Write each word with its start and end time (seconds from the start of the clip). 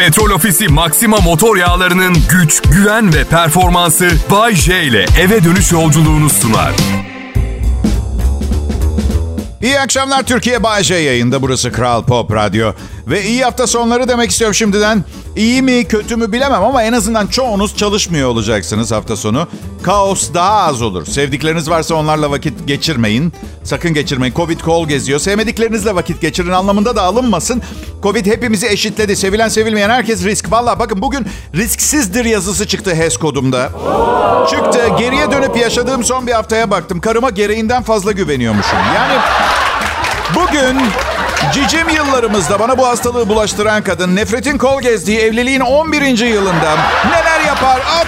Petrol 0.00 0.30
Ofisi 0.30 0.68
Maxima 0.68 1.16
motor 1.16 1.56
yağlarının 1.56 2.16
güç, 2.30 2.62
güven 2.62 3.14
ve 3.14 3.24
performansı 3.24 4.10
Bay 4.30 4.54
J 4.54 4.84
ile 4.84 5.06
eve 5.20 5.44
dönüş 5.44 5.72
yolculuğunu 5.72 6.30
sunar. 6.30 6.72
İyi 9.62 9.80
akşamlar 9.80 10.22
Türkiye 10.22 10.62
Bay 10.62 10.82
J 10.82 10.94
yayında. 10.94 11.42
Burası 11.42 11.72
Kral 11.72 12.04
Pop 12.04 12.32
Radyo. 12.32 12.72
Ve 13.06 13.24
iyi 13.24 13.44
hafta 13.44 13.66
sonları 13.66 14.08
demek 14.08 14.30
istiyorum 14.30 14.54
şimdiden. 14.54 15.04
İyi 15.36 15.62
mi 15.62 15.84
kötü 15.84 16.16
mü 16.16 16.32
bilemem 16.32 16.62
ama 16.62 16.82
en 16.82 16.92
azından 16.92 17.26
çoğunuz 17.26 17.76
çalışmıyor 17.76 18.28
olacaksınız 18.28 18.92
hafta 18.92 19.16
sonu. 19.16 19.48
Kaos 19.82 20.34
daha 20.34 20.52
az 20.52 20.82
olur. 20.82 21.06
Sevdikleriniz 21.06 21.70
varsa 21.70 21.94
onlarla 21.94 22.30
vakit 22.30 22.66
geçirmeyin. 22.66 23.32
Sakın 23.64 23.94
geçirmeyin. 23.94 24.34
Covid 24.34 24.60
kol 24.60 24.88
geziyor. 24.88 25.18
Sevmediklerinizle 25.20 25.94
vakit 25.94 26.20
geçirin 26.20 26.50
anlamında 26.50 26.96
da 26.96 27.02
alınmasın. 27.02 27.62
Covid 28.02 28.26
hepimizi 28.26 28.66
eşitledi. 28.68 29.16
Sevilen 29.16 29.48
sevilmeyen 29.48 29.90
herkes 29.90 30.24
risk. 30.24 30.52
Valla 30.52 30.78
bakın 30.78 31.02
bugün 31.02 31.26
risksizdir 31.54 32.24
yazısı 32.24 32.66
çıktı 32.66 32.94
HES 32.94 33.16
kodumda. 33.16 33.70
Çıktı. 34.50 34.80
Geriye 34.98 35.30
dönüp 35.30 35.56
yaşadığım 35.56 36.04
son 36.04 36.26
bir 36.26 36.32
haftaya 36.32 36.70
baktım. 36.70 37.00
Karıma 37.00 37.30
gereğinden 37.30 37.82
fazla 37.82 38.12
güveniyormuşum. 38.12 38.78
Yani 38.94 39.20
bugün 40.34 40.80
cicim 41.52 41.88
yıllarımızda 41.88 42.60
bana 42.60 42.78
bu 42.78 42.86
hastalığı 42.86 43.28
bulaştıran 43.28 43.82
kadın 43.82 44.16
nefretin 44.16 44.58
kol 44.58 44.80
gezdiği 44.82 45.18
evliliğin 45.18 45.60
11. 45.60 46.18
yılında 46.18 46.76
neler 47.10 47.40
yapar? 47.46 47.80
Ah 47.86 48.00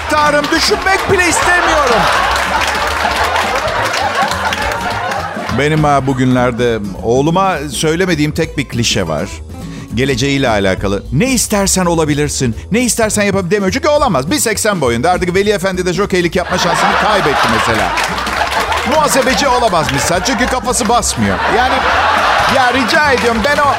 düşünmek 0.52 1.12
bile 1.12 1.28
istemiyorum. 1.28 2.00
Benim 5.59 5.84
ha 5.84 6.06
bugünlerde 6.06 6.78
oğluma 7.02 7.56
söylemediğim 7.70 8.33
tek 8.33 8.59
bir 8.59 8.69
klişe 8.69 9.09
var. 9.09 9.28
Geleceğiyle 9.95 10.48
alakalı. 10.48 11.02
Ne 11.12 11.27
istersen 11.30 11.86
olabilirsin. 11.86 12.56
Ne 12.72 12.80
istersen 12.80 13.22
yapabilir 13.22 13.50
demiyor. 13.50 13.72
Çünkü 13.72 13.88
olamaz. 13.88 14.27
1.80 14.27 14.80
boyunda 14.80 15.11
artık 15.11 15.34
Veli 15.34 15.50
Efendi 15.50 15.86
de 15.86 15.92
jokeylik 15.92 16.36
yapma 16.36 16.58
şansını 16.58 16.92
kaybetti 17.02 17.48
mesela. 17.58 17.92
Muhasebeci 18.91 19.48
olamaz 19.48 19.92
misal. 19.92 20.20
Çünkü 20.24 20.47
kafası 20.47 20.89
basmıyor. 20.89 21.39
Yani 21.58 21.74
ya 22.57 22.73
rica 22.75 23.12
ediyorum 23.12 23.41
ben 23.45 23.57
o 23.57 23.75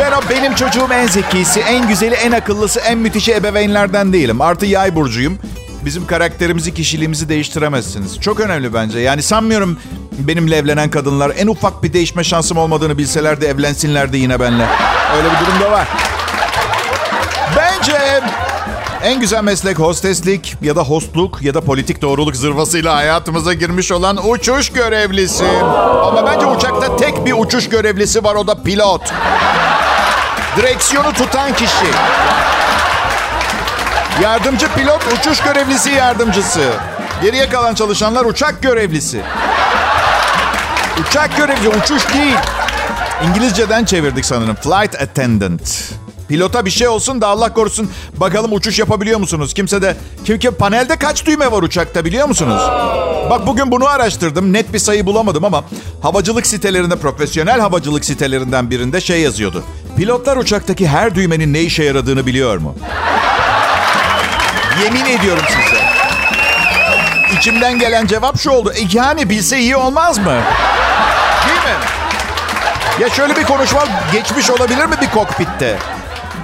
ben 0.00 0.12
o 0.12 0.20
benim 0.30 0.54
çocuğum 0.54 0.88
en 0.92 1.06
zekisi, 1.06 1.60
en 1.60 1.88
güzeli, 1.88 2.14
en 2.14 2.32
akıllısı, 2.32 2.80
en 2.80 2.98
müthişi 2.98 3.34
ebeveynlerden 3.34 4.12
değilim. 4.12 4.40
Artı 4.40 4.66
yay 4.66 4.94
burcuyum. 4.94 5.38
Bizim 5.84 6.06
karakterimizi, 6.06 6.74
kişiliğimizi 6.74 7.28
değiştiremezsiniz. 7.28 8.20
Çok 8.20 8.40
önemli 8.40 8.74
bence. 8.74 8.98
Yani 8.98 9.22
sanmıyorum 9.22 9.78
benimle 10.18 10.56
evlenen 10.56 10.90
kadınlar 10.90 11.32
en 11.38 11.46
ufak 11.46 11.82
bir 11.82 11.92
değişme 11.92 12.24
şansım 12.24 12.58
olmadığını 12.58 12.98
bilseler 12.98 13.40
de 13.40 13.48
evlensinlerdi 13.48 14.16
yine 14.16 14.40
benimle. 14.40 14.66
Öyle 15.16 15.28
bir 15.30 15.46
durum 15.46 15.60
da 15.60 15.70
var. 15.70 15.88
Bence 17.56 18.22
en 19.06 19.20
güzel 19.20 19.42
meslek 19.42 19.78
hosteslik 19.78 20.56
ya 20.62 20.76
da 20.76 20.82
hostluk 20.82 21.42
ya 21.42 21.54
da 21.54 21.60
politik 21.60 22.02
doğruluk 22.02 22.36
zırvasıyla 22.36 22.96
hayatımıza 22.96 23.52
girmiş 23.52 23.92
olan 23.92 24.28
uçuş 24.30 24.72
görevlisi. 24.72 25.44
Ama 26.02 26.26
bence 26.26 26.46
uçakta 26.46 26.96
tek 26.96 27.26
bir 27.26 27.32
uçuş 27.32 27.68
görevlisi 27.68 28.24
var 28.24 28.34
o 28.34 28.46
da 28.46 28.62
pilot. 28.62 29.12
Direksiyonu 30.56 31.12
tutan 31.12 31.54
kişi. 31.54 31.86
Yardımcı 34.22 34.68
pilot 34.68 35.00
uçuş 35.18 35.40
görevlisi 35.40 35.90
yardımcısı. 35.90 36.70
Geriye 37.22 37.48
kalan 37.48 37.74
çalışanlar 37.74 38.24
uçak 38.24 38.62
görevlisi. 38.62 39.22
Uçak 41.00 41.36
görevlisi 41.36 41.68
uçuş 41.68 42.14
değil. 42.14 42.36
İngilizceden 43.28 43.84
çevirdik 43.84 44.24
sanırım. 44.24 44.54
Flight 44.54 45.02
attendant. 45.02 45.92
Pilota 46.28 46.64
bir 46.64 46.70
şey 46.70 46.88
olsun 46.88 47.20
da 47.20 47.26
Allah 47.28 47.52
korusun 47.52 47.90
bakalım 48.16 48.52
uçuş 48.52 48.78
yapabiliyor 48.78 49.18
musunuz? 49.20 49.54
Kimse 49.54 49.82
de 49.82 49.96
kim 50.24 50.38
kim 50.38 50.54
panelde 50.54 50.96
kaç 50.96 51.26
düğme 51.26 51.52
var 51.52 51.62
uçakta 51.62 52.04
biliyor 52.04 52.28
musunuz? 52.28 52.62
Bak 53.30 53.46
bugün 53.46 53.70
bunu 53.70 53.86
araştırdım. 53.88 54.52
Net 54.52 54.72
bir 54.72 54.78
sayı 54.78 55.06
bulamadım 55.06 55.44
ama 55.44 55.64
havacılık 56.02 56.46
sitelerinde 56.46 56.96
profesyonel 56.96 57.60
havacılık 57.60 58.04
sitelerinden 58.04 58.70
birinde 58.70 59.00
şey 59.00 59.20
yazıyordu. 59.20 59.64
Pilotlar 59.96 60.36
uçaktaki 60.36 60.88
her 60.88 61.14
düğmenin 61.14 61.52
ne 61.52 61.60
işe 61.60 61.84
yaradığını 61.84 62.26
biliyor 62.26 62.56
mu? 62.58 62.74
Yemin 64.84 65.04
ediyorum 65.04 65.44
size. 65.48 65.82
İçimden 67.38 67.78
gelen 67.78 68.06
cevap 68.06 68.38
şu 68.40 68.50
oldu. 68.50 68.72
E 68.76 68.80
yani 68.92 69.30
bilse 69.30 69.58
iyi 69.58 69.76
olmaz 69.76 70.18
mı? 70.18 70.24
Değil 71.46 71.60
mi? 71.60 71.82
Ya 73.00 73.10
şöyle 73.10 73.36
bir 73.36 73.44
konuşma 73.44 73.84
geçmiş 74.12 74.50
olabilir 74.50 74.84
mi 74.86 74.96
bir 75.02 75.10
kokpitte? 75.10 75.78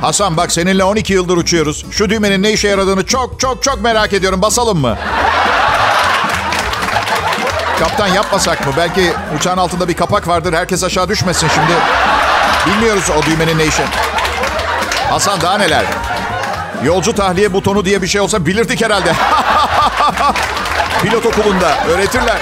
Hasan 0.03 0.37
bak 0.37 0.53
seninle 0.53 0.85
12 0.85 1.13
yıldır 1.13 1.37
uçuyoruz. 1.37 1.85
Şu 1.91 2.11
düğmenin 2.11 2.43
ne 2.43 2.53
işe 2.53 2.69
yaradığını 2.69 3.07
çok 3.07 3.41
çok 3.41 3.63
çok 3.63 3.83
merak 3.83 4.13
ediyorum. 4.13 4.43
Basalım 4.43 4.79
mı? 4.79 4.99
Kaptan 7.79 8.07
yapmasak 8.07 8.67
mı? 8.67 8.73
Belki 8.77 9.13
uçağın 9.39 9.59
altında 9.59 9.89
bir 9.89 9.95
kapak 9.95 10.29
vardır. 10.29 10.53
Herkes 10.53 10.85
aşağı 10.85 11.09
düşmesin 11.09 11.49
şimdi. 11.49 11.73
Bilmiyoruz 12.67 13.11
o 13.11 13.23
düğmenin 13.27 13.59
ne 13.59 13.65
işi. 13.65 13.83
Hasan 15.11 15.41
daha 15.41 15.59
neler? 15.59 15.85
Yolcu 16.85 17.15
tahliye 17.15 17.53
butonu 17.53 17.85
diye 17.85 18.03
bir 18.03 18.07
şey 18.07 18.21
olsa 18.21 18.47
bilirdik 18.47 18.85
herhalde. 18.85 19.13
Pilot 21.03 21.27
okulunda 21.27 21.85
öğretirler. 21.89 22.39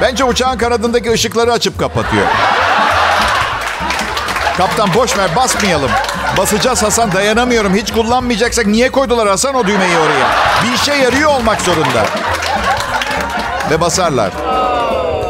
Bence 0.00 0.24
uçağın 0.24 0.58
kanadındaki 0.58 1.12
ışıkları 1.12 1.52
açıp 1.52 1.78
kapatıyor. 1.78 2.26
Kaptan 4.56 4.94
boş 4.94 5.18
ver 5.18 5.36
basmayalım. 5.36 5.90
Basacağız 6.36 6.82
Hasan 6.82 7.12
dayanamıyorum. 7.12 7.74
Hiç 7.74 7.92
kullanmayacaksak 7.92 8.66
niye 8.66 8.90
koydular 8.90 9.28
Hasan 9.28 9.54
o 9.54 9.66
düğmeyi 9.66 9.98
oraya? 9.98 10.26
Bir 10.64 10.74
işe 10.74 10.92
yarıyor 10.94 11.30
olmak 11.30 11.60
zorunda. 11.60 12.06
Ve 13.70 13.80
basarlar. 13.80 14.32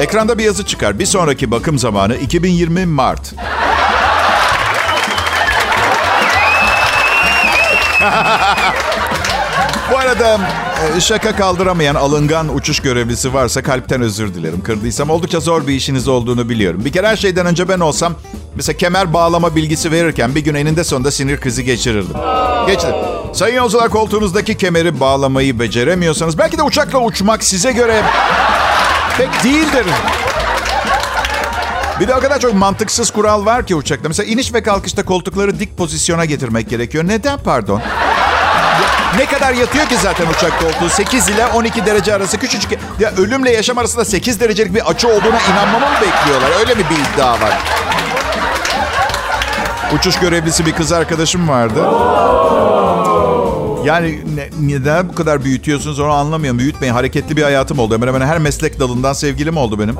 Ekranda 0.00 0.38
bir 0.38 0.44
yazı 0.44 0.66
çıkar. 0.66 0.98
Bir 0.98 1.06
sonraki 1.06 1.50
bakım 1.50 1.78
zamanı 1.78 2.16
2020 2.16 2.86
Mart. 2.86 3.32
Arada 10.10 10.40
e, 10.96 11.00
şaka 11.00 11.36
kaldıramayan 11.36 11.94
alıngan 11.94 12.56
uçuş 12.56 12.80
görevlisi 12.80 13.34
varsa 13.34 13.62
kalpten 13.62 14.02
özür 14.02 14.34
dilerim. 14.34 14.62
Kırdıysam 14.62 15.10
oldukça 15.10 15.40
zor 15.40 15.66
bir 15.66 15.74
işiniz 15.74 16.08
olduğunu 16.08 16.48
biliyorum. 16.48 16.84
Bir 16.84 16.92
kere 16.92 17.08
her 17.08 17.16
şeyden 17.16 17.46
önce 17.46 17.68
ben 17.68 17.80
olsam 17.80 18.14
mesela 18.54 18.76
kemer 18.76 19.12
bağlama 19.12 19.56
bilgisi 19.56 19.92
verirken 19.92 20.34
bir 20.34 20.40
gün 20.40 20.54
eninde 20.54 20.84
sonunda 20.84 21.10
sinir 21.10 21.40
krizi 21.40 21.64
geçirirdim. 21.64 22.16
Geçtim. 22.66 22.90
Sayın 23.32 23.56
yolcular 23.56 23.88
koltuğunuzdaki 23.88 24.56
kemeri 24.56 25.00
bağlamayı 25.00 25.58
beceremiyorsanız 25.58 26.38
belki 26.38 26.58
de 26.58 26.62
uçakla 26.62 26.98
uçmak 26.98 27.44
size 27.44 27.72
göre 27.72 28.02
pek 29.18 29.44
değildir. 29.44 29.86
Bir 32.00 32.08
de 32.08 32.14
o 32.14 32.20
kadar 32.20 32.40
çok 32.40 32.54
mantıksız 32.54 33.10
kural 33.10 33.44
var 33.44 33.66
ki 33.66 33.74
uçakta. 33.74 34.08
Mesela 34.08 34.32
iniş 34.32 34.54
ve 34.54 34.62
kalkışta 34.62 35.04
koltukları 35.04 35.60
dik 35.60 35.76
pozisyona 35.76 36.24
getirmek 36.24 36.70
gerekiyor. 36.70 37.04
Neden 37.08 37.38
pardon? 37.38 37.82
Ne 39.16 39.26
kadar 39.26 39.52
yatıyor 39.52 39.86
ki 39.86 39.96
zaten 40.02 40.26
uçak 40.26 40.60
koltuğu? 40.60 40.88
8 40.88 41.28
ile 41.28 41.46
12 41.46 41.86
derece 41.86 42.14
arası 42.14 42.38
küçücük. 42.38 42.78
Ya 43.00 43.12
ölümle 43.16 43.50
yaşam 43.50 43.78
arasında 43.78 44.04
8 44.04 44.40
derecelik 44.40 44.74
bir 44.74 44.90
açı 44.90 45.08
olduğuna 45.08 45.38
inanmamı 45.52 45.86
mı 45.86 46.00
bekliyorlar? 46.00 46.50
Öyle 46.60 46.74
mi 46.74 46.82
bir 46.90 47.14
iddia 47.14 47.32
var? 47.32 47.58
Uçuş 49.98 50.18
görevlisi 50.18 50.66
bir 50.66 50.72
kız 50.72 50.92
arkadaşım 50.92 51.48
vardı. 51.48 51.80
Yani 53.84 54.18
ne, 54.36 54.48
neden 54.60 55.08
bu 55.08 55.14
kadar 55.14 55.44
büyütüyorsunuz 55.44 56.00
onu 56.00 56.12
anlamıyorum. 56.12 56.58
Büyütmeyin. 56.58 56.94
Hareketli 56.94 57.36
bir 57.36 57.42
hayatım 57.42 57.78
oldu. 57.78 57.94
Hemen 57.94 58.06
hemen 58.06 58.26
her 58.26 58.38
meslek 58.38 58.80
dalından 58.80 59.12
sevgilim 59.12 59.56
oldu 59.56 59.78
benim. 59.78 59.94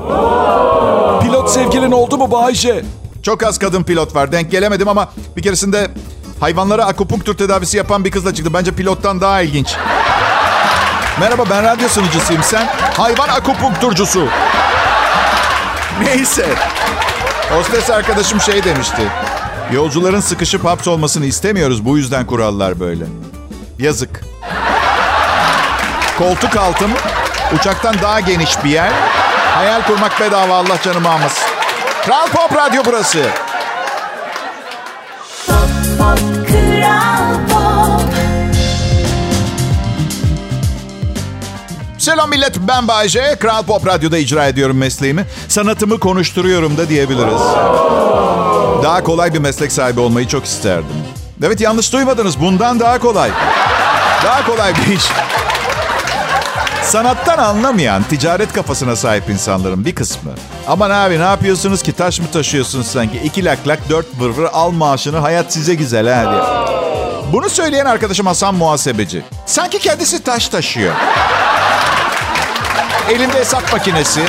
Pilot 1.21 1.49
sevgilin 1.49 1.91
oldu 1.91 2.17
mu 2.17 2.31
Bayşe? 2.31 2.83
Çok 3.23 3.43
az 3.43 3.59
kadın 3.59 3.83
pilot 3.83 4.15
var. 4.15 4.31
Denk 4.31 4.51
gelemedim 4.51 4.87
ama 4.87 5.09
bir 5.37 5.41
keresinde 5.41 5.87
hayvanlara 6.41 6.85
akupunktur 6.85 7.37
tedavisi 7.37 7.77
yapan 7.77 8.05
bir 8.05 8.11
kızla 8.11 8.33
çıktı. 8.33 8.53
Bence 8.53 8.71
pilottan 8.71 9.21
daha 9.21 9.41
ilginç. 9.41 9.75
Merhaba 11.19 11.43
ben 11.49 11.63
radyo 11.63 11.89
sunucusuyum 11.89 12.43
sen. 12.43 12.69
Hayvan 12.97 13.29
akupunkturcusu. 13.29 14.27
Neyse. 16.03 16.45
Hostes 17.49 17.89
arkadaşım 17.89 18.41
şey 18.41 18.63
demişti. 18.63 19.01
Yolcuların 19.73 20.19
sıkışıp 20.19 20.65
hapsolmasını 20.65 21.25
istemiyoruz. 21.25 21.85
Bu 21.85 21.97
yüzden 21.97 22.25
kurallar 22.25 22.79
böyle. 22.79 23.05
Yazık. 23.79 24.21
Koltuk 26.17 26.55
altım 26.55 26.91
uçaktan 27.55 27.95
daha 28.01 28.19
geniş 28.19 28.63
bir 28.63 28.69
yer. 28.69 28.91
Hayal 29.55 29.81
kurmak 29.81 30.19
bedava 30.19 30.55
Allah 30.55 30.81
canımı 30.83 31.09
almasın. 31.09 31.43
Kral 32.05 32.27
Pop 32.27 32.55
Radyo 32.55 32.81
burası. 32.85 33.29
Selam 42.01 42.29
millet 42.29 42.57
ben 42.57 42.87
Bayce. 42.87 43.35
Kral 43.39 43.63
Pop 43.63 43.87
Radyo'da 43.87 44.17
icra 44.17 44.47
ediyorum 44.47 44.77
mesleğimi. 44.77 45.25
Sanatımı 45.47 45.99
konuşturuyorum 45.99 46.77
da 46.77 46.89
diyebiliriz. 46.89 47.41
Daha 48.83 49.03
kolay 49.03 49.33
bir 49.33 49.39
meslek 49.39 49.71
sahibi 49.71 49.99
olmayı 49.99 50.27
çok 50.27 50.45
isterdim. 50.45 50.85
Evet 51.43 51.61
yanlış 51.61 51.93
duymadınız. 51.93 52.41
Bundan 52.41 52.79
daha 52.79 52.99
kolay. 52.99 53.31
Daha 54.25 54.45
kolay 54.45 54.73
bir 54.75 54.95
iş. 54.95 55.03
Sanattan 56.83 57.37
anlamayan, 57.37 58.03
ticaret 58.03 58.53
kafasına 58.53 58.95
sahip 58.95 59.29
insanların 59.29 59.85
bir 59.85 59.95
kısmı. 59.95 60.31
Aman 60.67 60.89
abi 60.89 61.19
ne 61.19 61.23
yapıyorsunuz 61.23 61.83
ki 61.83 61.93
taş 61.93 62.19
mı 62.19 62.25
taşıyorsunuz 62.33 62.87
sanki? 62.87 63.17
İki 63.23 63.45
lak 63.45 63.67
lak 63.67 63.79
dört 63.89 64.05
vır 64.19 64.43
al 64.53 64.71
maaşını 64.71 65.17
hayat 65.17 65.53
size 65.53 65.75
güzel 65.75 66.07
ha 66.07 66.31
diye. 66.31 66.71
Bunu 67.33 67.49
söyleyen 67.49 67.85
arkadaşım 67.85 68.25
Hasan 68.25 68.55
muhasebeci. 68.55 69.23
Sanki 69.45 69.79
kendisi 69.79 70.23
taş 70.23 70.47
taşıyor. 70.47 70.93
Elinde 73.11 73.39
hesap 73.39 73.73
makinesi. 73.73 74.21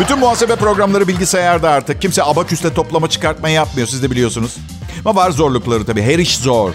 Bütün 0.00 0.18
muhasebe 0.18 0.56
programları 0.56 1.08
bilgisayarda 1.08 1.70
artık. 1.70 2.02
Kimse 2.02 2.22
abaküste 2.22 2.74
toplama 2.74 3.10
çıkartma 3.10 3.48
yapmıyor 3.48 3.88
siz 3.88 4.02
de 4.02 4.10
biliyorsunuz. 4.10 4.56
Ama 5.04 5.22
var 5.22 5.30
zorlukları 5.30 5.86
tabii. 5.86 6.02
Her 6.02 6.18
iş 6.18 6.36
zor. 6.36 6.72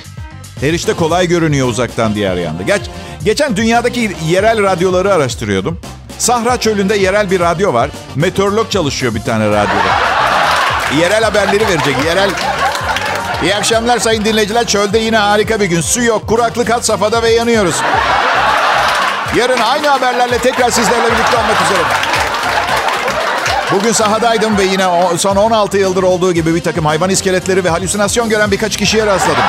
Her 0.60 0.74
işte 0.74 0.94
kolay 0.94 1.28
görünüyor 1.28 1.68
uzaktan 1.68 2.16
diğer 2.16 2.36
yanda. 2.36 2.64
Geç, 2.64 2.82
geçen 3.24 3.56
dünyadaki 3.56 4.16
yerel 4.28 4.64
radyoları 4.64 5.14
araştırıyordum. 5.14 5.80
Sahra 6.18 6.60
çölünde 6.60 6.96
yerel 6.96 7.32
bir 7.32 7.40
radyo 7.40 7.74
var. 7.74 7.90
Meteorolog 8.16 8.72
çalışıyor 8.72 9.16
bir 9.16 9.22
tane 9.22 9.48
radyoda. 9.48 9.92
Yerel 11.00 11.24
haberleri 11.24 11.68
verecek. 11.68 11.96
Yerel 12.06 12.30
İyi 13.44 13.56
akşamlar 13.56 14.00
sayın 14.00 14.26
dinleyiciler. 14.26 14.68
Çölde 14.68 14.98
yine 15.00 15.18
harika 15.18 15.60
bir 15.60 15.66
gün. 15.66 15.82
Su 15.82 16.02
yok, 16.02 16.28
kuraklık 16.28 16.72
hat 16.72 16.86
safhada 16.86 17.24
ve 17.24 17.30
yanıyoruz. 17.30 17.76
Yarın 19.38 19.58
aynı 19.58 19.88
haberlerle 19.88 20.38
tekrar 20.38 20.70
sizlerle 20.70 21.06
birlikte 21.06 21.38
olmak 21.38 21.62
üzere. 21.66 21.84
Bugün 23.72 23.92
sahadaydım 23.92 24.58
ve 24.58 24.64
yine 24.64 25.18
son 25.18 25.36
16 25.36 25.78
yıldır 25.78 26.04
olduğu 26.04 26.34
gibi 26.34 26.56
bir 26.56 26.64
takım 26.64 26.86
hayvan 26.86 27.10
iskeletleri 27.10 27.64
ve 27.64 27.70
halüsinasyon 27.70 28.30
gören 28.30 28.52
birkaç 28.52 28.78
kişiye 28.78 29.06
rastladım. 29.06 29.44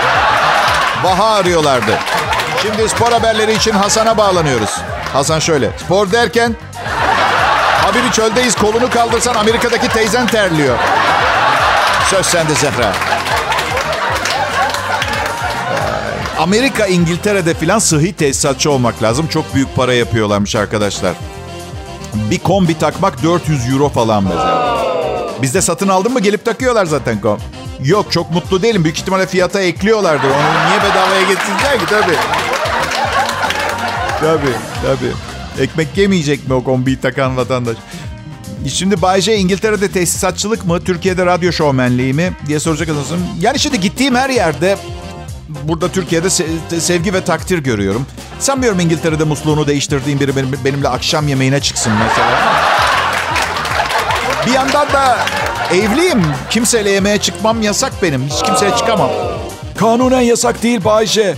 Baha 1.05 1.35
arıyorlardı. 1.35 1.99
Şimdi 2.63 2.89
spor 2.89 3.13
haberleri 3.13 3.53
için 3.53 3.73
Hasan'a 3.73 4.17
bağlanıyoruz. 4.17 4.71
Hasan 5.13 5.39
şöyle. 5.39 5.71
Spor 5.85 6.13
derken... 6.13 6.57
Haberi 7.83 8.13
çöldeyiz 8.13 8.55
kolunu 8.55 8.91
kaldırsan 8.91 9.35
Amerika'daki 9.35 9.89
teyzen 9.89 10.27
terliyor. 10.27 10.79
Söz 12.11 12.27
sende 12.27 12.55
Zehra. 12.55 12.93
Amerika, 16.39 16.87
İngiltere'de 16.87 17.55
filan 17.55 17.79
sıhhi 17.79 18.13
tesisatçı 18.13 18.71
olmak 18.71 19.03
lazım. 19.03 19.27
Çok 19.27 19.55
büyük 19.55 19.77
para 19.77 19.95
yapıyorlarmış 19.95 20.57
arkadaşlar. 20.57 21.15
Bir 22.31 22.39
kombi 22.39 22.79
takmak 22.79 23.23
400 23.23 23.73
euro 23.73 23.89
falan 23.89 24.25
mesela. 24.25 24.79
Bizde 25.43 25.61
satın 25.61 25.89
aldın 25.89 26.13
mı 26.13 26.21
gelip 26.21 26.45
takıyorlar 26.45 26.87
zaten 26.87 27.21
kom. 27.21 27.39
Yok 27.85 28.13
çok 28.13 28.31
mutlu 28.31 28.63
değilim. 28.63 28.85
Büyük 28.85 28.99
ihtimalle 28.99 29.27
fiyata 29.27 29.61
ekliyorlardır. 29.61 30.29
Onu 30.29 30.69
niye 30.69 30.81
bedavaya 30.91 31.21
getirdiler 31.21 31.79
ki 31.79 31.87
tabii. 31.89 32.17
Tabii 34.21 34.55
tabii. 34.83 35.13
Ekmek 35.63 35.97
yemeyecek 35.97 36.49
mi 36.49 36.55
o 36.55 36.65
kombiyi 36.65 37.01
takan 37.01 37.37
vatandaş? 37.37 37.77
Şimdi 38.69 39.03
Bayce 39.03 39.37
İngiltere'de 39.37 39.91
tesisatçılık 39.91 40.67
mı, 40.67 40.85
Türkiye'de 40.85 41.27
radyo 41.27 41.53
şovmenliği 41.53 42.15
mi 42.15 42.33
diye 42.47 42.61
soracak 42.61 42.89
olursun. 42.89 43.21
Yani 43.41 43.59
şimdi 43.59 43.81
gittiğim 43.81 44.15
her 44.15 44.31
yerde 44.31 44.79
burada 45.49 45.89
Türkiye'de 45.93 46.27
se- 46.27 46.81
sevgi 46.81 47.15
ve 47.15 47.25
takdir 47.25 47.59
görüyorum. 47.59 48.07
Sanmıyorum 48.41 48.81
İngiltere'de 48.81 49.25
musluğunu 49.25 49.67
değiştirdiğim 49.67 50.21
biri 50.21 50.37
benim, 50.37 50.59
benimle 50.65 50.89
akşam 50.89 51.29
yemeğine 51.29 51.61
çıksın 51.61 51.93
mesela. 52.09 52.29
Bir 54.47 54.53
yandan 54.53 54.93
da 54.93 55.19
evliyim. 55.73 56.25
Kimseyle 56.51 56.91
yemeğe 56.91 57.19
çıkmam 57.19 57.63
yasak 57.63 57.93
benim. 58.03 58.29
Hiç 58.29 58.43
kimseye 58.47 58.77
çıkamam. 58.77 59.11
Kanunen 59.79 60.21
yasak 60.21 60.63
değil 60.63 60.85
Bayce. 60.85 61.35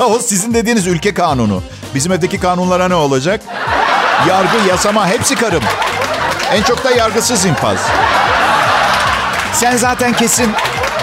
O 0.00 0.18
sizin 0.18 0.54
dediğiniz 0.54 0.86
ülke 0.86 1.14
kanunu. 1.14 1.62
Bizim 1.94 2.12
evdeki 2.12 2.40
kanunlara 2.40 2.88
ne 2.88 2.94
olacak? 2.94 3.40
Yargı, 4.28 4.68
yasama 4.68 5.08
hepsi 5.08 5.34
karım. 5.34 5.62
En 6.52 6.62
çok 6.62 6.84
da 6.84 6.90
yargısız 6.90 7.44
infaz. 7.44 7.78
Sen 9.52 9.76
zaten 9.76 10.12
kesin 10.12 10.52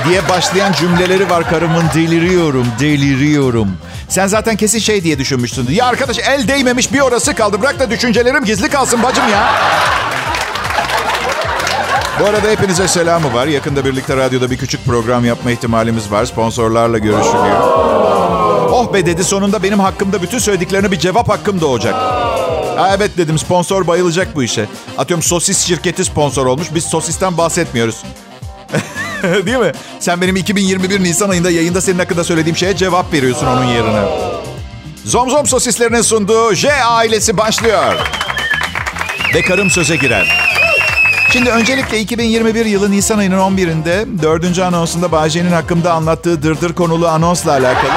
diye 0.05 0.29
başlayan 0.29 0.73
cümleleri 0.73 1.29
var 1.29 1.49
karımın 1.49 1.85
deliriyorum, 1.95 2.67
deliriyorum. 2.79 3.77
Sen 4.09 4.27
zaten 4.27 4.55
kesin 4.55 4.79
şey 4.79 5.03
diye 5.03 5.19
düşünmüşsün. 5.19 5.67
Ya 5.71 5.85
arkadaş 5.85 6.19
el 6.19 6.47
değmemiş 6.47 6.93
bir 6.93 6.99
orası 6.99 7.35
kaldı. 7.35 7.61
Bırak 7.61 7.79
da 7.79 7.89
düşüncelerim 7.89 8.45
gizli 8.45 8.69
kalsın 8.69 9.03
bacım 9.03 9.29
ya. 9.29 9.53
Bu 12.19 12.25
arada 12.25 12.49
hepinize 12.49 12.87
selamı 12.87 13.33
var. 13.33 13.47
Yakında 13.47 13.85
birlikte 13.85 14.17
radyoda 14.17 14.51
bir 14.51 14.57
küçük 14.57 14.85
program 14.85 15.25
yapma 15.25 15.51
ihtimalimiz 15.51 16.11
var. 16.11 16.25
Sponsorlarla 16.25 16.97
görüşülüyor. 16.97 17.61
Oh 18.71 18.93
be 18.93 19.05
dedi 19.05 19.23
sonunda 19.23 19.63
benim 19.63 19.79
hakkımda 19.79 20.21
bütün 20.21 20.39
söylediklerine 20.39 20.91
bir 20.91 20.99
cevap 20.99 21.29
hakkım 21.29 21.61
doğacak. 21.61 21.93
Ha 22.77 22.93
evet 22.97 23.17
dedim 23.17 23.37
sponsor 23.37 23.87
bayılacak 23.87 24.35
bu 24.35 24.43
işe. 24.43 24.65
Atıyorum 24.97 25.23
sosis 25.23 25.59
şirketi 25.59 26.05
sponsor 26.05 26.45
olmuş. 26.45 26.67
Biz 26.75 26.83
sosisten 26.83 27.37
bahsetmiyoruz. 27.37 28.03
Değil 29.45 29.57
mi? 29.57 29.71
Sen 29.99 30.21
benim 30.21 30.35
2021 30.35 31.03
Nisan 31.03 31.29
ayında 31.29 31.51
yayında 31.51 31.81
senin 31.81 31.99
hakkında 31.99 32.23
söylediğim 32.23 32.57
şeye 32.57 32.75
cevap 32.75 33.13
veriyorsun 33.13 33.47
onun 33.47 33.63
yerine. 33.63 34.01
Zomzom 35.05 35.47
sosislerinin 35.47 36.01
sunduğu 36.01 36.53
J 36.53 36.73
ailesi 36.73 37.37
başlıyor. 37.37 37.95
Ve 39.35 39.41
karım 39.41 39.71
söze 39.71 39.95
girer. 39.95 40.47
Şimdi 41.31 41.49
öncelikle 41.49 41.99
2021 41.99 42.65
yılı 42.65 42.91
Nisan 42.91 43.17
ayının 43.17 43.37
11'inde 43.37 44.21
dördüncü 44.21 44.61
anonsunda 44.61 45.11
Bahçe'nin 45.11 45.51
hakkımda 45.51 45.93
anlattığı 45.93 46.43
dırdır 46.43 46.73
konulu 46.73 47.07
anonsla 47.07 47.51
alakalı. 47.51 47.91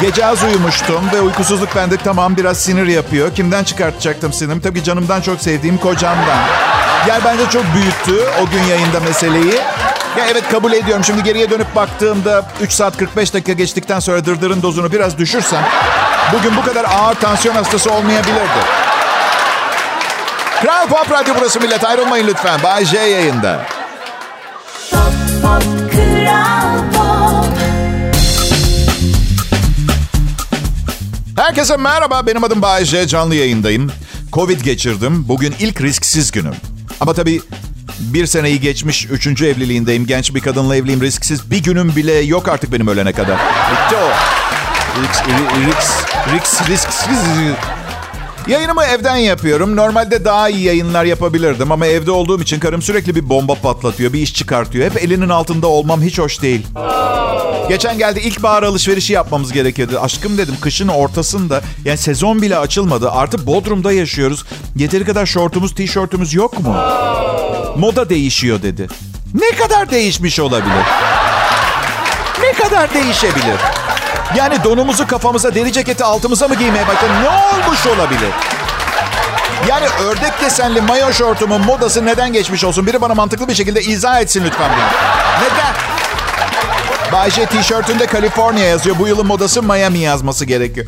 Gece 0.00 0.26
az 0.26 0.44
uyumuştum 0.44 1.10
ve 1.14 1.20
uykusuzluk 1.20 1.76
bende 1.76 1.96
tamam 1.96 2.36
biraz 2.36 2.58
sinir 2.58 2.86
yapıyor. 2.86 3.34
Kimden 3.34 3.64
çıkartacaktım 3.64 4.32
sinirimi? 4.32 4.62
Tabii 4.62 4.84
canımdan 4.84 5.20
çok 5.20 5.40
sevdiğim 5.40 5.78
kocamdan. 5.78 6.38
Yer 7.06 7.24
bence 7.24 7.50
çok 7.50 7.64
büyüttü 7.74 8.26
o 8.42 8.50
gün 8.50 8.62
yayında 8.62 9.00
meseleyi. 9.00 9.54
Ya 10.18 10.26
evet 10.30 10.44
kabul 10.52 10.72
ediyorum. 10.72 11.04
Şimdi 11.04 11.22
geriye 11.22 11.50
dönüp 11.50 11.74
baktığımda 11.76 12.44
3 12.60 12.72
saat 12.72 12.96
45 12.96 13.34
dakika 13.34 13.52
geçtikten 13.52 14.00
sonra 14.00 14.24
dırdırın 14.24 14.62
dozunu 14.62 14.92
biraz 14.92 15.18
düşürsem... 15.18 15.64
...bugün 16.32 16.56
bu 16.56 16.64
kadar 16.64 16.84
ağır 16.84 17.14
tansiyon 17.14 17.54
hastası 17.54 17.92
olmayabilirdi. 17.92 18.60
Kral 20.62 20.86
Pop 20.88 21.10
Radyo 21.10 21.34
burası 21.40 21.60
millet. 21.60 21.84
Ayrılmayın 21.84 22.26
lütfen. 22.26 22.62
Bay 22.62 22.84
J 22.84 22.98
yayında. 22.98 23.60
Pop, 24.90 25.00
pop, 25.42 25.62
Kral 25.92 26.78
Pop. 26.94 27.46
Herkese 31.36 31.76
merhaba. 31.76 32.26
Benim 32.26 32.44
adım 32.44 32.62
Bay 32.62 32.84
J. 32.84 33.06
Canlı 33.06 33.34
yayındayım. 33.34 33.92
Covid 34.32 34.60
geçirdim. 34.60 35.28
Bugün 35.28 35.54
ilk 35.60 35.80
risksiz 35.80 36.30
günüm. 36.30 36.54
Ama 37.00 37.14
tabii 37.14 37.40
bir 37.98 38.26
seneyi 38.26 38.60
geçmiş 38.60 39.06
üçüncü 39.06 39.46
evliliğindeyim. 39.46 40.06
Genç 40.06 40.34
bir 40.34 40.40
kadınla 40.40 40.76
evliyim. 40.76 41.00
Risksiz 41.00 41.50
bir 41.50 41.62
günüm 41.62 41.96
bile 41.96 42.12
yok 42.12 42.48
artık 42.48 42.72
benim 42.72 42.88
ölene 42.88 43.12
kadar. 43.12 43.38
Bitti 43.72 43.96
o. 43.96 44.08
Riks, 45.02 45.18
riks, 45.66 45.90
riks, 46.32 46.68
risksiz. 46.68 47.18
Yayınımı 48.48 48.84
evden 48.84 49.16
yapıyorum. 49.16 49.76
Normalde 49.76 50.24
daha 50.24 50.48
iyi 50.48 50.62
yayınlar 50.64 51.04
yapabilirdim 51.04 51.72
ama 51.72 51.86
evde 51.86 52.10
olduğum 52.10 52.42
için 52.42 52.60
karım 52.60 52.82
sürekli 52.82 53.14
bir 53.14 53.28
bomba 53.28 53.54
patlatıyor, 53.54 54.12
bir 54.12 54.20
iş 54.20 54.34
çıkartıyor. 54.34 54.90
Hep 54.90 55.04
elinin 55.04 55.28
altında 55.28 55.66
olmam 55.66 56.02
hiç 56.02 56.18
hoş 56.18 56.42
değil. 56.42 56.66
Geçen 57.68 57.98
geldi 57.98 58.20
ilkbahar 58.20 58.62
alışverişi 58.62 59.12
yapmamız 59.12 59.52
gerekiyordu. 59.52 60.00
Aşkım 60.00 60.38
dedim 60.38 60.54
kışın 60.60 60.88
ortasında 60.88 61.60
yani 61.84 61.98
sezon 61.98 62.42
bile 62.42 62.58
açılmadı. 62.58 63.10
Artık 63.10 63.46
Bodrum'da 63.46 63.92
yaşıyoruz. 63.92 64.44
Yeteri 64.76 65.04
kadar 65.04 65.26
şortumuz, 65.26 65.74
tişörtümüz 65.74 66.34
yok 66.34 66.60
mu? 66.60 66.76
Moda 67.76 68.08
değişiyor 68.08 68.62
dedi. 68.62 68.86
Ne 69.34 69.50
kadar 69.58 69.90
değişmiş 69.90 70.40
olabilir? 70.40 70.84
Ne 72.42 72.52
kadar 72.52 72.94
değişebilir? 72.94 73.60
Yani 74.34 74.64
donumuzu 74.64 75.06
kafamıza, 75.06 75.54
deri 75.54 75.72
ceketi 75.72 76.04
altımıza 76.04 76.48
mı 76.48 76.54
giymeye 76.54 76.88
başladı? 76.88 77.12
Ne 77.22 77.28
olmuş 77.28 77.86
olabilir? 77.86 78.30
Yani 79.68 79.86
ördek 79.86 80.40
desenli 80.40 80.80
mayo 80.80 81.12
şortumun 81.12 81.60
modası 81.60 82.06
neden 82.06 82.32
geçmiş 82.32 82.64
olsun? 82.64 82.86
Biri 82.86 83.00
bana 83.00 83.14
mantıklı 83.14 83.48
bir 83.48 83.54
şekilde 83.54 83.80
izah 83.80 84.20
etsin 84.20 84.44
lütfen 84.44 84.70
bunu. 84.72 84.84
Neden? 85.46 85.74
Bayşe 87.12 87.46
tişörtünde 87.46 88.06
California 88.12 88.64
yazıyor. 88.64 88.98
Bu 88.98 89.08
yılın 89.08 89.26
modası 89.26 89.62
Miami 89.62 89.98
yazması 89.98 90.44
gerekiyor. 90.44 90.86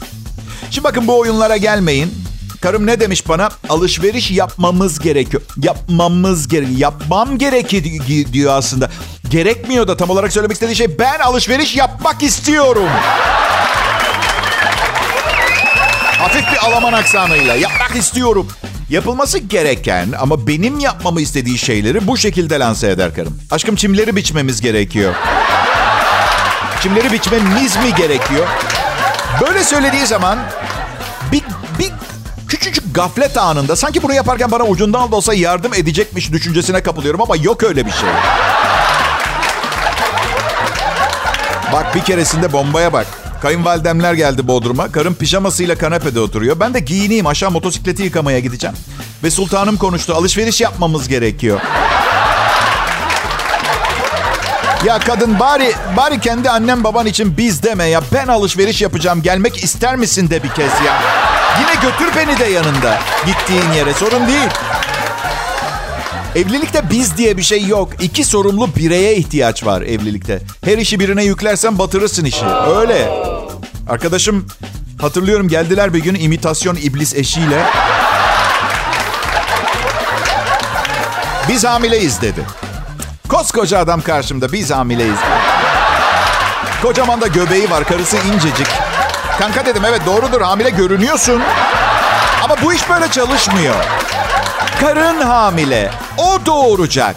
Şimdi 0.70 0.84
bakın 0.84 1.06
bu 1.06 1.18
oyunlara 1.18 1.56
gelmeyin. 1.56 2.27
Karım 2.60 2.86
ne 2.86 3.00
demiş 3.00 3.28
bana? 3.28 3.48
Alışveriş 3.68 4.30
yapmamız 4.30 4.98
gerekiyor. 4.98 5.42
Yapmamız 5.62 6.48
gerekiyor. 6.48 6.78
Yapmam 6.78 7.38
gerekiyor 7.38 7.84
diyor 8.32 8.54
aslında. 8.54 8.90
Gerekmiyor 9.30 9.88
da 9.88 9.96
tam 9.96 10.10
olarak 10.10 10.32
söylemek 10.32 10.54
istediği 10.54 10.76
şey 10.76 10.98
ben 10.98 11.18
alışveriş 11.18 11.76
yapmak 11.76 12.22
istiyorum. 12.22 12.88
Hafif 16.18 16.44
bir 16.52 16.66
Alman 16.66 16.92
aksanıyla 16.92 17.54
yapmak 17.54 17.96
istiyorum. 17.96 18.48
Yapılması 18.90 19.38
gereken 19.38 20.08
ama 20.20 20.46
benim 20.46 20.78
yapmamı 20.78 21.20
istediği 21.20 21.58
şeyleri 21.58 22.06
bu 22.06 22.16
şekilde 22.16 22.58
lanse 22.58 22.90
eder 22.90 23.14
karım. 23.14 23.38
Aşkım 23.50 23.76
çimleri 23.76 24.16
biçmemiz 24.16 24.60
gerekiyor. 24.60 25.14
Çimleri 26.82 27.12
biçmemiz 27.12 27.76
mi 27.76 27.94
gerekiyor? 27.96 28.46
Böyle 29.40 29.64
söylediği 29.64 30.06
zaman 30.06 30.38
bir, 31.32 31.42
gaflet 32.94 33.36
anında 33.36 33.76
sanki 33.76 34.02
bunu 34.02 34.14
yaparken 34.14 34.50
bana 34.50 34.64
ucundan 34.64 35.12
da 35.12 35.16
olsa 35.16 35.34
yardım 35.34 35.74
edecekmiş 35.74 36.32
düşüncesine 36.32 36.82
kapılıyorum 36.82 37.22
ama 37.22 37.36
yok 37.36 37.62
öyle 37.62 37.86
bir 37.86 37.90
şey. 37.90 38.08
Bak 41.72 41.94
bir 41.94 42.00
keresinde 42.00 42.52
bombaya 42.52 42.92
bak. 42.92 43.06
Kayınvalidemler 43.42 44.14
geldi 44.14 44.48
Bodrum'a. 44.48 44.92
Karım 44.92 45.14
pijamasıyla 45.14 45.78
kanepede 45.78 46.20
oturuyor. 46.20 46.60
Ben 46.60 46.74
de 46.74 46.80
giyineyim 46.80 47.26
aşağı 47.26 47.50
motosikleti 47.50 48.02
yıkamaya 48.02 48.38
gideceğim. 48.38 48.76
Ve 49.24 49.30
sultanım 49.30 49.76
konuştu. 49.76 50.14
Alışveriş 50.14 50.60
yapmamız 50.60 51.08
gerekiyor. 51.08 51.60
Ya 54.84 54.98
kadın 54.98 55.38
bari 55.40 55.72
bari 55.96 56.20
kendi 56.20 56.50
annem 56.50 56.84
baban 56.84 57.06
için 57.06 57.36
biz 57.36 57.62
deme 57.62 57.84
ya. 57.84 58.00
Ben 58.14 58.26
alışveriş 58.26 58.82
yapacağım. 58.82 59.22
Gelmek 59.22 59.64
ister 59.64 59.96
misin 59.96 60.30
de 60.30 60.42
bir 60.42 60.48
kez 60.48 60.72
ya. 60.86 61.27
Yine 61.60 61.74
götür 61.90 62.16
beni 62.16 62.38
de 62.38 62.44
yanında. 62.44 62.98
Gittiğin 63.26 63.72
yere 63.72 63.94
sorun 63.94 64.26
değil. 64.28 64.48
Evlilikte 66.36 66.90
biz 66.90 67.16
diye 67.16 67.36
bir 67.36 67.42
şey 67.42 67.66
yok. 67.66 67.88
İki 68.00 68.24
sorumlu 68.24 68.76
bireye 68.76 69.16
ihtiyaç 69.16 69.66
var 69.66 69.82
evlilikte. 69.82 70.40
Her 70.64 70.78
işi 70.78 71.00
birine 71.00 71.24
yüklersen 71.24 71.78
batırırsın 71.78 72.24
işi. 72.24 72.44
Öyle. 72.76 73.10
Arkadaşım 73.88 74.46
hatırlıyorum 75.00 75.48
geldiler 75.48 75.94
bir 75.94 76.02
gün 76.02 76.14
imitasyon 76.14 76.76
iblis 76.76 77.14
eşiyle. 77.14 77.62
Biz 81.48 81.64
hamileyiz 81.64 82.22
dedi. 82.22 82.40
Koskoca 83.28 83.78
adam 83.78 84.00
karşımda 84.00 84.52
biz 84.52 84.70
hamileyiz. 84.70 85.18
Kocaman 86.82 87.20
da 87.20 87.26
göbeği 87.26 87.70
var 87.70 87.84
karısı 87.84 88.16
incecik. 88.16 88.87
Kanka 89.38 89.66
dedim 89.66 89.84
evet 89.84 90.06
doğrudur 90.06 90.40
hamile 90.40 90.70
görünüyorsun. 90.70 91.42
Ama 92.44 92.56
bu 92.62 92.72
iş 92.72 92.90
böyle 92.90 93.10
çalışmıyor. 93.10 93.74
Karın 94.80 95.20
hamile. 95.20 95.90
O 96.16 96.46
doğuracak. 96.46 97.16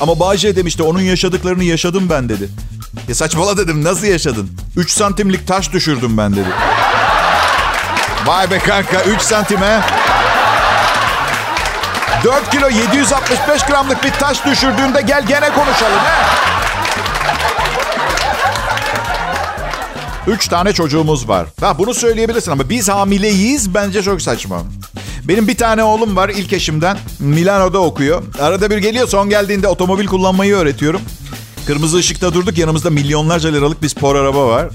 Ama 0.00 0.20
Bağcay 0.20 0.56
demişti 0.56 0.82
onun 0.82 1.00
yaşadıklarını 1.00 1.64
yaşadım 1.64 2.10
ben 2.10 2.28
dedi. 2.28 2.48
Ya 3.08 3.14
saçmala 3.14 3.56
dedim 3.56 3.84
nasıl 3.84 4.06
yaşadın? 4.06 4.50
3 4.76 4.90
santimlik 4.90 5.48
taş 5.48 5.72
düşürdüm 5.72 6.18
ben 6.18 6.32
dedi. 6.32 6.48
Vay 8.26 8.50
be 8.50 8.58
kanka 8.58 9.02
3 9.02 9.20
santime. 9.20 9.80
4 12.24 12.50
kilo 12.50 12.68
765 12.68 13.62
gramlık 13.62 14.04
bir 14.04 14.12
taş 14.12 14.44
düşürdüğünde 14.44 15.00
gel 15.00 15.26
gene 15.26 15.50
konuşalım 15.50 15.98
he. 15.98 16.61
Üç 20.26 20.48
tane 20.48 20.72
çocuğumuz 20.72 21.28
var. 21.28 21.46
Ha, 21.60 21.78
bunu 21.78 21.94
söyleyebilirsin 21.94 22.50
ama 22.50 22.68
biz 22.68 22.88
hamileyiz 22.88 23.74
bence 23.74 24.02
çok 24.02 24.22
saçma. 24.22 24.62
Benim 25.24 25.48
bir 25.48 25.56
tane 25.56 25.84
oğlum 25.84 26.16
var 26.16 26.28
ilk 26.28 26.52
eşimden. 26.52 26.98
Milano'da 27.18 27.78
okuyor. 27.78 28.22
Arada 28.40 28.70
bir 28.70 28.78
geliyor 28.78 29.08
son 29.08 29.28
geldiğinde 29.28 29.68
otomobil 29.68 30.06
kullanmayı 30.06 30.54
öğretiyorum. 30.54 31.00
Kırmızı 31.66 31.96
ışıkta 31.96 32.34
durduk 32.34 32.58
yanımızda 32.58 32.90
milyonlarca 32.90 33.50
liralık 33.50 33.82
bir 33.82 33.88
spor 33.88 34.16
araba 34.16 34.48
var. 34.48 34.68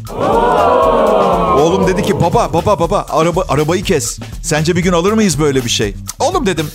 Oğlum 1.60 1.88
dedi 1.88 2.04
ki 2.04 2.22
baba 2.22 2.54
baba 2.54 2.80
baba 2.80 3.06
araba 3.10 3.46
arabayı 3.50 3.84
kes. 3.84 4.20
Sence 4.42 4.76
bir 4.76 4.84
gün 4.84 4.94
alır 4.94 5.14
mıyız 5.14 5.40
böyle 5.40 5.66
bir 5.66 5.70
şey? 5.70 5.96
Oğlum 6.20 6.46
dedim 6.46 6.68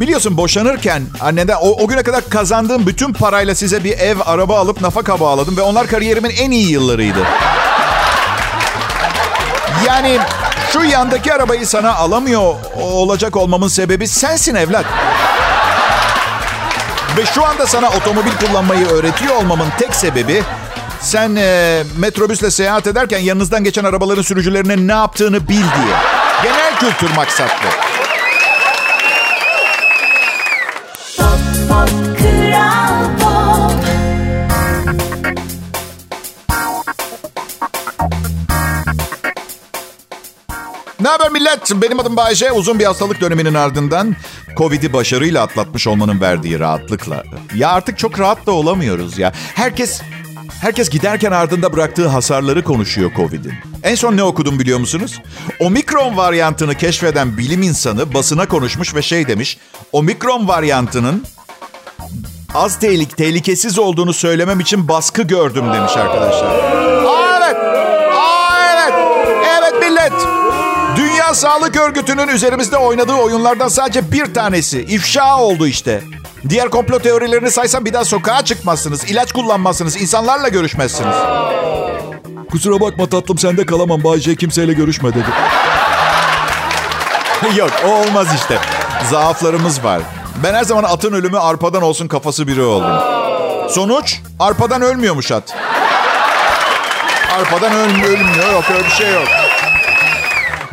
Biliyorsun 0.00 0.36
boşanırken 0.36 1.02
anneden 1.20 1.56
o, 1.60 1.84
o 1.84 1.86
güne 1.86 2.02
kadar 2.02 2.28
kazandığım 2.28 2.86
bütün 2.86 3.12
parayla 3.12 3.54
size 3.54 3.84
bir 3.84 3.98
ev, 3.98 4.16
araba 4.24 4.58
alıp 4.58 4.80
nafaka 4.80 5.20
bağladım 5.20 5.56
ve 5.56 5.62
onlar 5.62 5.86
kariyerimin 5.86 6.30
en 6.30 6.50
iyi 6.50 6.70
yıllarıydı. 6.70 7.18
Yani 9.86 10.18
şu 10.72 10.84
yandaki 10.84 11.34
arabayı 11.34 11.66
sana 11.66 11.94
alamıyor 11.94 12.54
olacak 12.80 13.36
olmamın 13.36 13.68
sebebi 13.68 14.08
sensin 14.08 14.54
evlat. 14.54 14.84
Ve 17.16 17.26
şu 17.26 17.46
anda 17.46 17.66
sana 17.66 17.88
otomobil 17.88 18.32
kullanmayı 18.46 18.86
öğretiyor 18.86 19.36
olmamın 19.36 19.66
tek 19.78 19.94
sebebi 19.94 20.42
sen 21.00 21.36
e, 21.36 21.82
metrobüsle 21.98 22.50
seyahat 22.50 22.86
ederken 22.86 23.18
yanınızdan 23.18 23.64
geçen 23.64 23.84
arabaların 23.84 24.22
sürücülerine 24.22 24.86
ne 24.86 24.92
yaptığını 24.92 25.48
bil 25.48 25.54
diye. 25.54 25.96
Genel 26.42 26.78
kültür 26.78 27.14
maksatlı. 27.16 27.93
Ne 41.04 41.10
haber 41.10 41.30
millet? 41.30 41.70
Benim 41.82 42.00
adım 42.00 42.16
Bayece. 42.16 42.52
Uzun 42.52 42.78
bir 42.78 42.84
hastalık 42.84 43.20
döneminin 43.20 43.54
ardından 43.54 44.16
Covid'i 44.56 44.92
başarıyla 44.92 45.42
atlatmış 45.42 45.86
olmanın 45.86 46.20
verdiği 46.20 46.58
rahatlıkla. 46.58 47.22
Ya 47.54 47.68
artık 47.70 47.98
çok 47.98 48.20
rahat 48.20 48.46
da 48.46 48.52
olamıyoruz 48.52 49.18
ya. 49.18 49.32
Herkes 49.54 50.02
herkes 50.60 50.90
giderken 50.90 51.32
ardında 51.32 51.72
bıraktığı 51.72 52.08
hasarları 52.08 52.64
konuşuyor 52.64 53.10
Covid'in. 53.16 53.52
En 53.82 53.94
son 53.94 54.16
ne 54.16 54.22
okudum 54.22 54.58
biliyor 54.58 54.78
musunuz? 54.78 55.20
Omikron 55.60 56.16
varyantını 56.16 56.74
keşfeden 56.74 57.38
bilim 57.38 57.62
insanı 57.62 58.14
basına 58.14 58.48
konuşmuş 58.48 58.94
ve 58.94 59.02
şey 59.02 59.28
demiş. 59.28 59.58
Omikron 59.92 60.48
varyantının 60.48 61.24
az 62.54 62.78
tehlik, 62.78 63.16
tehlikesiz 63.16 63.78
olduğunu 63.78 64.12
söylemem 64.12 64.60
için 64.60 64.88
baskı 64.88 65.22
gördüm 65.22 65.64
demiş 65.72 65.96
arkadaşlar. 65.96 66.73
Dünya 71.34 71.40
Sağlık 71.50 71.76
Örgütü'nün 71.76 72.28
üzerimizde 72.28 72.76
oynadığı 72.76 73.14
oyunlardan 73.14 73.68
sadece 73.68 74.12
bir 74.12 74.34
tanesi. 74.34 74.80
ifşa 74.80 75.38
oldu 75.38 75.66
işte. 75.66 76.02
Diğer 76.48 76.70
komplo 76.70 76.98
teorilerini 76.98 77.50
saysam 77.50 77.84
bir 77.84 77.92
daha 77.92 78.04
sokağa 78.04 78.44
çıkmazsınız. 78.44 79.04
ilaç 79.04 79.32
kullanmazsınız. 79.32 79.96
insanlarla 79.96 80.48
görüşmezsiniz. 80.48 81.14
Kusura 82.50 82.80
bakma 82.80 83.06
tatlım 83.06 83.38
sende 83.38 83.66
kalamam. 83.66 84.04
Bayce 84.04 84.36
kimseyle 84.36 84.72
görüşme 84.72 85.10
dedi. 85.10 85.26
Yok 87.56 87.70
o 87.86 87.88
olmaz 87.88 88.26
işte. 88.34 88.58
Zaaflarımız 89.10 89.84
var. 89.84 90.00
Ben 90.42 90.54
her 90.54 90.64
zaman 90.64 90.82
atın 90.84 91.12
ölümü 91.12 91.38
arpadan 91.38 91.82
olsun 91.82 92.08
kafası 92.08 92.46
biri 92.46 92.62
oldum. 92.62 92.98
Sonuç 93.70 94.20
arpadan 94.40 94.82
ölmüyormuş 94.82 95.32
at. 95.32 95.54
Arpadan 97.38 97.72
ölmüyor, 97.72 98.08
ölmüyor. 98.08 98.52
Yok 98.52 98.64
öyle 98.70 98.84
bir 98.84 98.90
şey 98.90 99.12
yok. 99.12 99.43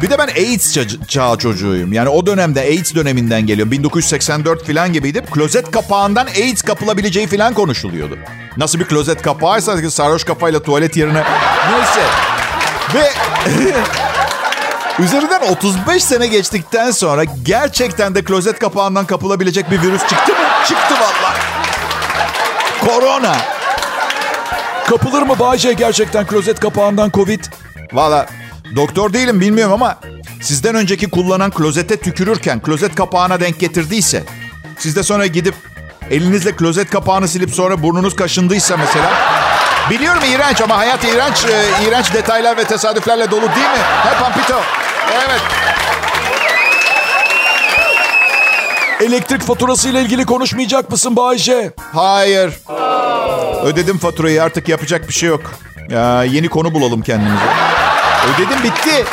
Bir 0.01 0.09
de 0.09 0.17
ben 0.17 0.27
AIDS 0.27 0.77
ça- 0.77 1.07
çağı 1.07 1.37
çocuğuyum. 1.37 1.93
Yani 1.93 2.09
o 2.09 2.25
dönemde 2.25 2.61
AIDS 2.61 2.95
döneminden 2.95 3.45
geliyorum. 3.45 3.71
1984 3.71 4.67
falan 4.67 4.93
gibiydi. 4.93 5.23
Klozet 5.31 5.71
kapağından 5.71 6.27
AIDS 6.27 6.61
kapılabileceği 6.61 7.27
falan 7.27 7.53
konuşuluyordu. 7.53 8.17
Nasıl 8.57 8.79
bir 8.79 8.85
klozet 8.85 9.21
kapağıysa 9.21 9.89
sarhoş 9.89 10.23
kafayla 10.23 10.63
tuvalet 10.63 10.97
yerine... 10.97 11.23
Neyse. 11.71 12.01
Ve 12.93 13.11
üzerinden 15.03 15.41
35 15.41 16.03
sene 16.03 16.27
geçtikten 16.27 16.91
sonra 16.91 17.23
gerçekten 17.43 18.15
de 18.15 18.23
klozet 18.23 18.59
kapağından 18.59 19.05
kapılabilecek 19.05 19.71
bir 19.71 19.81
virüs 19.81 20.01
çıktı 20.07 20.31
mı? 20.31 20.39
Çıktı 20.67 20.93
vallahi. 20.93 21.39
Korona. 22.85 23.35
Kapılır 24.89 25.21
mı 25.21 25.39
Bayce 25.39 25.73
gerçekten 25.73 26.27
klozet 26.27 26.59
kapağından 26.59 27.11
Covid? 27.11 27.43
Valla 27.93 28.25
doktor 28.75 29.13
değilim 29.13 29.41
bilmiyorum 29.41 29.73
ama 29.73 29.99
sizden 30.41 30.75
önceki 30.75 31.09
kullanan 31.09 31.51
klozete 31.51 31.97
tükürürken 31.97 32.59
klozet 32.59 32.95
kapağına 32.95 33.39
denk 33.39 33.59
getirdiyse 33.59 34.23
siz 34.77 34.95
de 34.95 35.03
sonra 35.03 35.25
gidip 35.25 35.55
elinizle 36.11 36.55
klozet 36.55 36.89
kapağını 36.89 37.27
silip 37.27 37.51
sonra 37.51 37.83
burnunuz 37.83 38.15
kaşındıysa 38.15 38.77
mesela 38.77 39.11
biliyorum 39.89 40.21
iğrenç 40.25 40.61
ama 40.61 40.77
hayat 40.77 41.03
iğrenç 41.03 41.45
e, 41.45 41.85
iğrenç 41.87 42.13
detaylar 42.13 42.57
ve 42.57 42.63
tesadüflerle 42.63 43.31
dolu 43.31 43.41
değil 43.41 43.69
mi? 43.69 43.81
He 44.03 44.19
Pampito? 44.19 44.61
Evet. 45.13 45.41
Elektrik 49.01 49.41
faturası 49.41 49.89
ile 49.89 50.01
ilgili 50.01 50.25
konuşmayacak 50.25 50.89
mısın 50.89 51.15
Bayce? 51.15 51.71
Hayır. 51.93 52.53
Ödedim 53.63 53.97
faturayı 53.97 54.43
artık 54.43 54.69
yapacak 54.69 55.07
bir 55.07 55.13
şey 55.13 55.29
yok. 55.29 55.41
Ya, 55.89 56.23
yeni 56.23 56.49
konu 56.49 56.73
bulalım 56.73 57.01
kendimize. 57.01 57.45
Ödedim 58.25 58.63
bitti. 58.63 59.05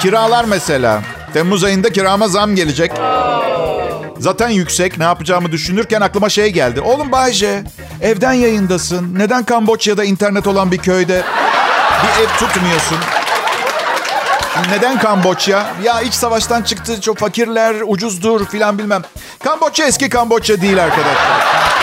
Kiralar 0.00 0.44
mesela. 0.44 1.02
Temmuz 1.32 1.64
ayında 1.64 1.92
kirama 1.92 2.28
zam 2.28 2.54
gelecek. 2.54 2.92
Zaten 4.18 4.48
yüksek. 4.48 4.98
Ne 4.98 5.04
yapacağımı 5.04 5.52
düşünürken 5.52 6.00
aklıma 6.00 6.28
şey 6.28 6.50
geldi. 6.52 6.80
Oğlum 6.80 7.12
Bayce, 7.12 7.64
evden 8.02 8.32
yayındasın. 8.32 9.18
Neden 9.18 9.44
Kamboçya'da 9.44 10.04
internet 10.04 10.46
olan 10.46 10.72
bir 10.72 10.78
köyde 10.78 11.22
bir 12.02 12.22
ev 12.22 12.28
tutmuyorsun? 12.38 12.98
Neden 14.70 14.98
Kamboçya? 14.98 15.66
Ya 15.82 16.00
iç 16.00 16.14
savaştan 16.14 16.62
çıktı. 16.62 17.00
Çok 17.00 17.18
fakirler, 17.18 17.74
ucuzdur 17.86 18.46
filan 18.46 18.78
bilmem. 18.78 19.02
Kamboçya 19.44 19.86
eski 19.86 20.08
Kamboçya 20.08 20.60
değil 20.60 20.84
arkadaşlar. 20.84 21.73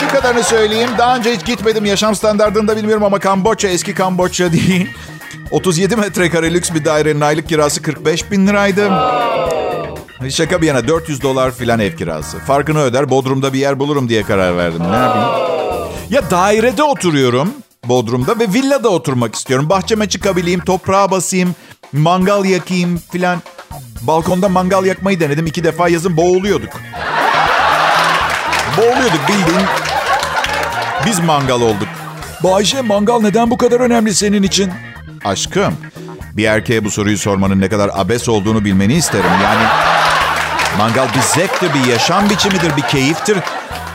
Şu 0.00 0.08
kadarını 0.08 0.42
söyleyeyim. 0.44 0.90
Daha 0.98 1.16
önce 1.16 1.34
hiç 1.34 1.44
gitmedim. 1.44 1.84
Yaşam 1.84 2.14
standartını 2.14 2.68
da 2.68 2.76
bilmiyorum 2.76 3.04
ama 3.04 3.18
Kamboçya 3.18 3.70
eski 3.70 3.94
Kamboçya 3.94 4.52
değil. 4.52 4.90
37 5.50 5.96
metrekare 5.96 6.54
lüks 6.54 6.70
bir 6.74 6.84
dairenin 6.84 7.20
aylık 7.20 7.48
kirası 7.48 7.82
45 7.82 8.30
bin 8.30 8.46
liraydı. 8.46 8.90
Şaka 10.30 10.62
bir 10.62 10.66
yana 10.66 10.88
400 10.88 11.22
dolar 11.22 11.50
filan 11.54 11.80
ev 11.80 11.96
kirası. 11.96 12.38
Farkını 12.38 12.80
öder 12.82 13.10
Bodrum'da 13.10 13.52
bir 13.52 13.58
yer 13.58 13.78
bulurum 13.78 14.08
diye 14.08 14.22
karar 14.22 14.56
verdim. 14.56 14.82
Ne 14.90 14.96
yapayım? 14.96 15.28
Ya 16.10 16.30
dairede 16.30 16.82
oturuyorum 16.82 17.48
Bodrum'da 17.84 18.38
ve 18.38 18.44
villada 18.54 18.88
oturmak 18.88 19.34
istiyorum. 19.34 19.68
Bahçeme 19.68 20.08
çıkabileyim, 20.08 20.60
toprağa 20.60 21.10
basayım, 21.10 21.54
mangal 21.92 22.44
yakayım 22.44 23.00
filan. 23.12 23.38
Balkonda 24.02 24.48
mangal 24.48 24.84
yakmayı 24.84 25.20
denedim. 25.20 25.46
iki 25.46 25.64
defa 25.64 25.88
yazın 25.88 26.16
boğuluyorduk. 26.16 26.70
Boğuluyorduk 28.78 29.28
bildiğin. 29.28 29.66
Biz 31.06 31.18
mangal 31.18 31.60
olduk. 31.60 31.88
Bayşe 32.44 32.80
mangal 32.80 33.20
neden 33.20 33.50
bu 33.50 33.58
kadar 33.58 33.80
önemli 33.80 34.14
senin 34.14 34.42
için? 34.42 34.72
Aşkım, 35.24 35.76
bir 36.32 36.44
erkeğe 36.44 36.84
bu 36.84 36.90
soruyu 36.90 37.18
sormanın 37.18 37.60
ne 37.60 37.68
kadar 37.68 37.90
abes 37.94 38.28
olduğunu 38.28 38.64
bilmeni 38.64 38.94
isterim. 38.94 39.30
Yani 39.42 39.64
mangal 40.78 41.08
bir 41.14 41.20
zevktir, 41.20 41.74
bir 41.74 41.92
yaşam 41.92 42.30
biçimidir, 42.30 42.76
bir 42.76 42.82
keyiftir. 42.82 43.38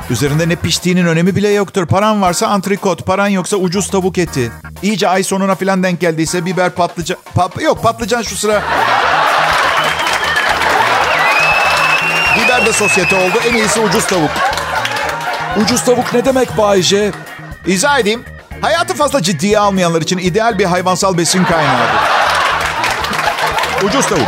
Üzerinde 0.10 0.50
ne 0.50 0.56
piştiğinin 0.56 1.06
önemi 1.06 1.36
bile 1.36 1.50
yoktur. 1.50 1.86
Paran 1.88 2.22
varsa 2.22 2.48
antrikot, 2.48 3.06
paran 3.06 3.28
yoksa 3.28 3.58
ucuz 3.58 3.90
tavuk 3.90 4.18
eti. 4.18 4.52
İyice 4.82 5.10
ay 5.10 5.24
sonuna 5.24 5.56
falan 5.56 5.84
denk 5.84 6.00
geldiyse 6.00 6.46
biber 6.46 6.70
patlıcan... 6.70 7.18
Pa- 7.38 7.64
yok 7.64 7.84
patlıcan 7.84 8.22
şu 8.22 8.36
sıra... 8.36 8.62
biber 12.36 12.66
de 12.66 12.74
sosyete 12.74 13.16
oldu. 13.16 13.40
En 13.50 13.54
iyisi 13.54 13.80
ucuz 13.80 14.08
tavuk. 14.08 14.32
Ucuz 15.64 15.84
tavuk 15.84 16.14
ne 16.14 16.26
demek 16.26 16.58
Bayşe? 16.58 17.12
İzah 17.68 18.00
edeyim. 18.00 18.24
Hayatı 18.62 18.94
fazla 18.94 19.22
ciddiye 19.22 19.60
almayanlar 19.60 20.02
için 20.02 20.18
ideal 20.18 20.60
bir 20.60 20.66
hayvansal 20.66 21.18
besin 21.18 21.44
kaynağıdır. 21.44 21.96
Ucuz 23.84 24.08
tavuk. 24.08 24.28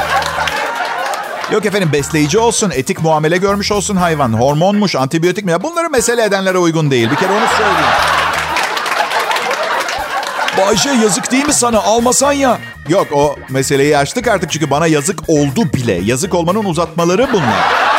Yok 1.52 1.66
efendim 1.66 1.90
besleyici 1.94 2.40
olsun, 2.40 2.72
etik 2.76 3.02
muamele 3.02 3.38
görmüş 3.38 3.72
olsun 3.72 3.96
hayvan. 3.96 4.34
Hormonmuş, 4.34 4.96
antibiyotik 4.96 5.46
mi? 5.46 5.64
Bunları 5.64 5.90
mesele 5.90 6.24
edenlere 6.24 6.58
uygun 6.58 6.92
değil. 6.92 7.12
Bir 7.12 7.16
kere 7.16 7.32
onu 7.32 7.48
söyleyeyim. 7.58 7.96
Bayşe 10.58 10.90
yazık 10.90 11.32
değil 11.32 11.46
mi 11.46 11.54
sana 11.54 11.80
almasan 11.80 12.32
ya? 12.32 12.60
Yok 12.90 13.08
o 13.14 13.36
meseleyi 13.50 13.98
açtık 13.98 14.28
artık 14.28 14.52
çünkü 14.52 14.70
bana 14.70 14.88
yazık 14.88 15.20
oldu 15.28 15.74
bile. 15.74 16.00
Yazık 16.04 16.34
olmanın 16.34 16.64
uzatmaları 16.64 17.28
bunlar. 17.34 17.91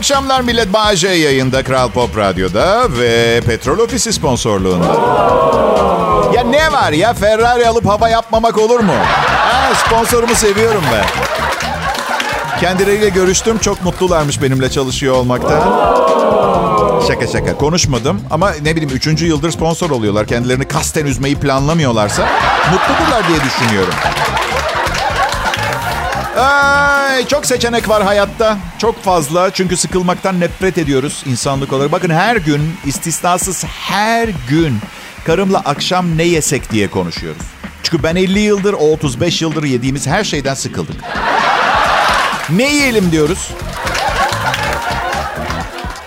Akşamlar 0.00 0.40
millet. 0.40 0.72
Bağcay 0.72 1.20
yayında 1.20 1.62
Kral 1.62 1.90
Pop 1.90 2.16
Radyo'da 2.16 2.86
ve 2.98 3.40
Petrol 3.46 3.78
Ofisi 3.78 4.12
sponsorluğunda. 4.12 4.86
Ya 6.34 6.42
ne 6.42 6.72
var 6.72 6.92
ya 6.92 7.14
Ferrari 7.14 7.68
alıp 7.68 7.86
hava 7.86 8.08
yapmamak 8.08 8.58
olur 8.58 8.80
mu? 8.80 8.92
Ha, 8.92 9.74
sponsorumu 9.74 10.34
seviyorum 10.34 10.82
ben. 10.92 11.04
Kendileriyle 12.60 13.08
görüştüm. 13.08 13.58
Çok 13.58 13.84
mutlularmış 13.84 14.42
benimle 14.42 14.70
çalışıyor 14.70 15.14
olmaktan. 15.14 15.60
Şaka 17.08 17.26
şaka 17.26 17.56
konuşmadım 17.56 18.20
ama 18.30 18.50
ne 18.62 18.76
bileyim 18.76 18.96
üçüncü 18.96 19.26
yıldır 19.26 19.50
sponsor 19.50 19.90
oluyorlar. 19.90 20.26
Kendilerini 20.26 20.68
kasten 20.68 21.06
üzmeyi 21.06 21.36
planlamıyorlarsa 21.36 22.28
mutludurlar 22.72 23.28
diye 23.28 23.38
düşünüyorum. 23.40 23.94
Ay, 26.40 27.26
çok 27.26 27.46
seçenek 27.46 27.88
var 27.88 28.02
hayatta. 28.02 28.58
Çok 28.78 29.02
fazla. 29.02 29.50
Çünkü 29.50 29.76
sıkılmaktan 29.76 30.40
nefret 30.40 30.78
ediyoruz 30.78 31.22
insanlık 31.26 31.72
olarak. 31.72 31.92
Bakın 31.92 32.10
her 32.10 32.36
gün, 32.36 32.60
istisnasız 32.86 33.64
her 33.64 34.28
gün 34.48 34.78
karımla 35.26 35.58
akşam 35.58 36.18
ne 36.18 36.22
yesek 36.22 36.72
diye 36.72 36.88
konuşuyoruz. 36.88 37.42
Çünkü 37.82 38.02
ben 38.02 38.16
50 38.16 38.38
yıldır, 38.38 38.72
o 38.72 38.92
35 38.92 39.42
yıldır 39.42 39.64
yediğimiz 39.64 40.06
her 40.06 40.24
şeyden 40.24 40.54
sıkıldık. 40.54 40.96
Ne 42.50 42.74
yiyelim 42.74 43.12
diyoruz. 43.12 43.50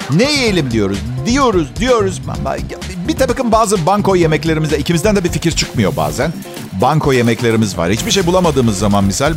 Ne 0.10 0.32
yiyelim 0.32 0.72
diyoruz. 0.72 0.98
Diyoruz, 1.26 1.68
diyoruz. 1.80 2.22
Bir 3.08 3.20
de 3.20 3.30
bakın 3.30 3.52
bazı 3.52 3.86
banko 3.86 4.16
yemeklerimizde 4.16 4.78
ikimizden 4.78 5.16
de 5.16 5.24
bir 5.24 5.30
fikir 5.30 5.52
çıkmıyor 5.52 5.96
bazen. 5.96 6.34
Banko 6.82 7.14
yemeklerimiz 7.14 7.78
var. 7.78 7.92
Hiçbir 7.92 8.12
şey 8.12 8.26
bulamadığımız 8.26 8.80
zaman 8.80 9.04
misal 9.04 9.34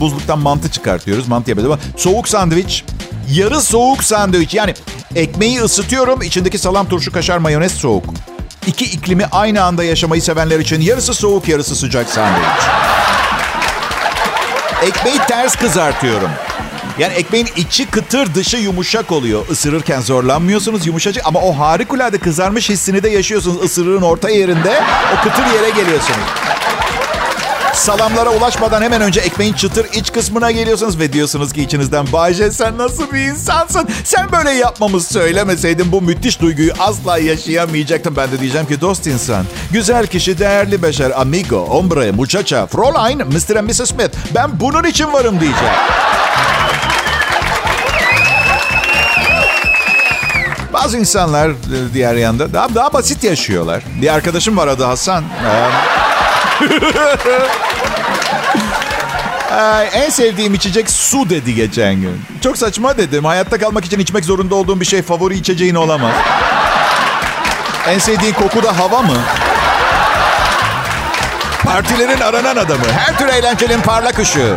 buzluktan 0.00 0.38
mantı 0.38 0.70
çıkartıyoruz. 0.70 1.28
Mantı 1.28 1.50
yapıyoruz. 1.50 1.78
Soğuk 1.96 2.28
sandviç, 2.28 2.84
yarı 3.30 3.60
soğuk 3.60 4.04
sandviç. 4.04 4.54
Yani 4.54 4.74
ekmeği 5.14 5.60
ısıtıyorum, 5.60 6.22
içindeki 6.22 6.58
salam, 6.58 6.88
turşu, 6.88 7.12
kaşar, 7.12 7.38
mayonez 7.38 7.72
soğuk. 7.72 8.04
İki 8.66 8.84
iklimi 8.84 9.26
aynı 9.32 9.62
anda 9.62 9.84
yaşamayı 9.84 10.22
sevenler 10.22 10.58
için 10.58 10.80
yarısı 10.80 11.14
soğuk, 11.14 11.48
yarısı 11.48 11.76
sıcak 11.76 12.08
sandviç. 12.10 12.62
Ekmeği 14.82 15.18
ters 15.28 15.56
kızartıyorum. 15.56 16.30
Yani 16.98 17.14
ekmeğin 17.14 17.48
içi 17.56 17.86
kıtır 17.86 18.34
dışı 18.34 18.56
yumuşak 18.56 19.12
oluyor. 19.12 19.48
Isırırken 19.48 20.00
zorlanmıyorsunuz 20.00 20.86
yumuşacık 20.86 21.26
ama 21.26 21.40
o 21.40 21.52
harikulade 21.58 22.18
kızarmış 22.18 22.68
hissini 22.70 23.02
de 23.02 23.08
yaşıyorsunuz. 23.08 23.64
Isırığın 23.64 24.02
orta 24.02 24.30
yerinde 24.30 24.82
o 25.14 25.22
kıtır 25.22 25.54
yere 25.54 25.70
geliyorsunuz. 25.70 26.49
Salamlara 27.74 28.30
ulaşmadan 28.30 28.82
hemen 28.82 29.00
önce 29.00 29.20
ekmeğin 29.20 29.52
çıtır 29.52 29.86
iç 29.92 30.12
kısmına 30.12 30.50
geliyorsunuz 30.50 30.98
ve 30.98 31.12
diyorsunuz 31.12 31.52
ki 31.52 31.62
içinizden 31.62 32.12
Bayce 32.12 32.50
sen 32.50 32.78
nasıl 32.78 33.12
bir 33.12 33.18
insansın? 33.18 33.88
Sen 34.04 34.32
böyle 34.32 34.50
yapmamız 34.50 35.08
söylemeseydin 35.08 35.92
bu 35.92 36.02
müthiş 36.02 36.40
duyguyu 36.40 36.72
asla 36.78 37.18
yaşayamayacaktım. 37.18 38.16
Ben 38.16 38.32
de 38.32 38.40
diyeceğim 38.40 38.66
ki 38.66 38.80
dost 38.80 39.06
insan, 39.06 39.44
güzel 39.72 40.06
kişi, 40.06 40.38
değerli 40.38 40.82
beşer, 40.82 41.20
amigo, 41.20 41.66
hombre, 41.66 42.10
muchacha, 42.12 42.64
Fräulein, 42.64 43.24
Mr. 43.24 43.56
and 43.56 43.68
Mrs. 43.70 43.88
Smith. 43.90 44.16
Ben 44.34 44.60
bunun 44.60 44.84
için 44.84 45.12
varım 45.12 45.40
diyeceğim. 45.40 45.74
Bazı 50.72 50.98
insanlar 50.98 51.50
e, 51.50 51.54
diğer 51.94 52.14
yanda 52.14 52.52
daha, 52.52 52.74
daha 52.74 52.92
basit 52.92 53.24
yaşıyorlar. 53.24 53.82
Bir 54.02 54.14
arkadaşım 54.14 54.56
var 54.56 54.68
adı 54.68 54.84
Hasan. 54.84 55.24
Ee, 55.24 55.70
Ay, 59.50 59.88
en 59.92 60.10
sevdiğim 60.10 60.54
içecek 60.54 60.90
su 60.90 61.30
dedi 61.30 61.54
geçen 61.54 61.94
gün. 61.94 62.22
Çok 62.42 62.58
saçma 62.58 62.98
dedim. 62.98 63.24
Hayatta 63.24 63.58
kalmak 63.58 63.84
için 63.84 63.98
içmek 63.98 64.24
zorunda 64.24 64.54
olduğum 64.54 64.80
bir 64.80 64.86
şey 64.86 65.02
favori 65.02 65.34
içeceğin 65.34 65.74
olamaz. 65.74 66.14
En 67.88 67.98
sevdiğin 67.98 68.32
koku 68.32 68.62
da 68.62 68.78
hava 68.78 69.02
mı? 69.02 69.16
Partilerin 71.64 72.20
aranan 72.20 72.56
adamı. 72.56 72.84
Her 72.98 73.18
tür 73.18 73.28
eğlencenin 73.28 73.80
parlak 73.80 74.18
ışığı. 74.18 74.56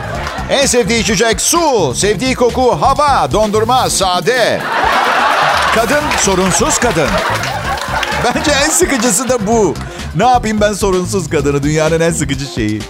En 0.50 0.66
sevdiği 0.66 1.00
içecek 1.02 1.42
su. 1.42 1.94
Sevdiği 1.96 2.36
koku 2.36 2.82
hava, 2.82 3.32
dondurma, 3.32 3.89
sade. 3.89 4.62
Kadın 5.76 6.04
sorunsuz 6.20 6.78
kadın. 6.78 7.10
Bence 8.24 8.52
en 8.66 8.70
sıkıcısı 8.70 9.30
da 9.30 9.48
bu. 9.48 9.76
Ne 10.15 10.26
yapayım 10.26 10.62
ben 10.62 10.73
sorunsuz 10.73 11.30
kadını? 11.30 11.63
Dünyanın 11.63 11.99
en 11.99 12.12
sıkıcı 12.12 12.45
şeyi. 12.45 12.82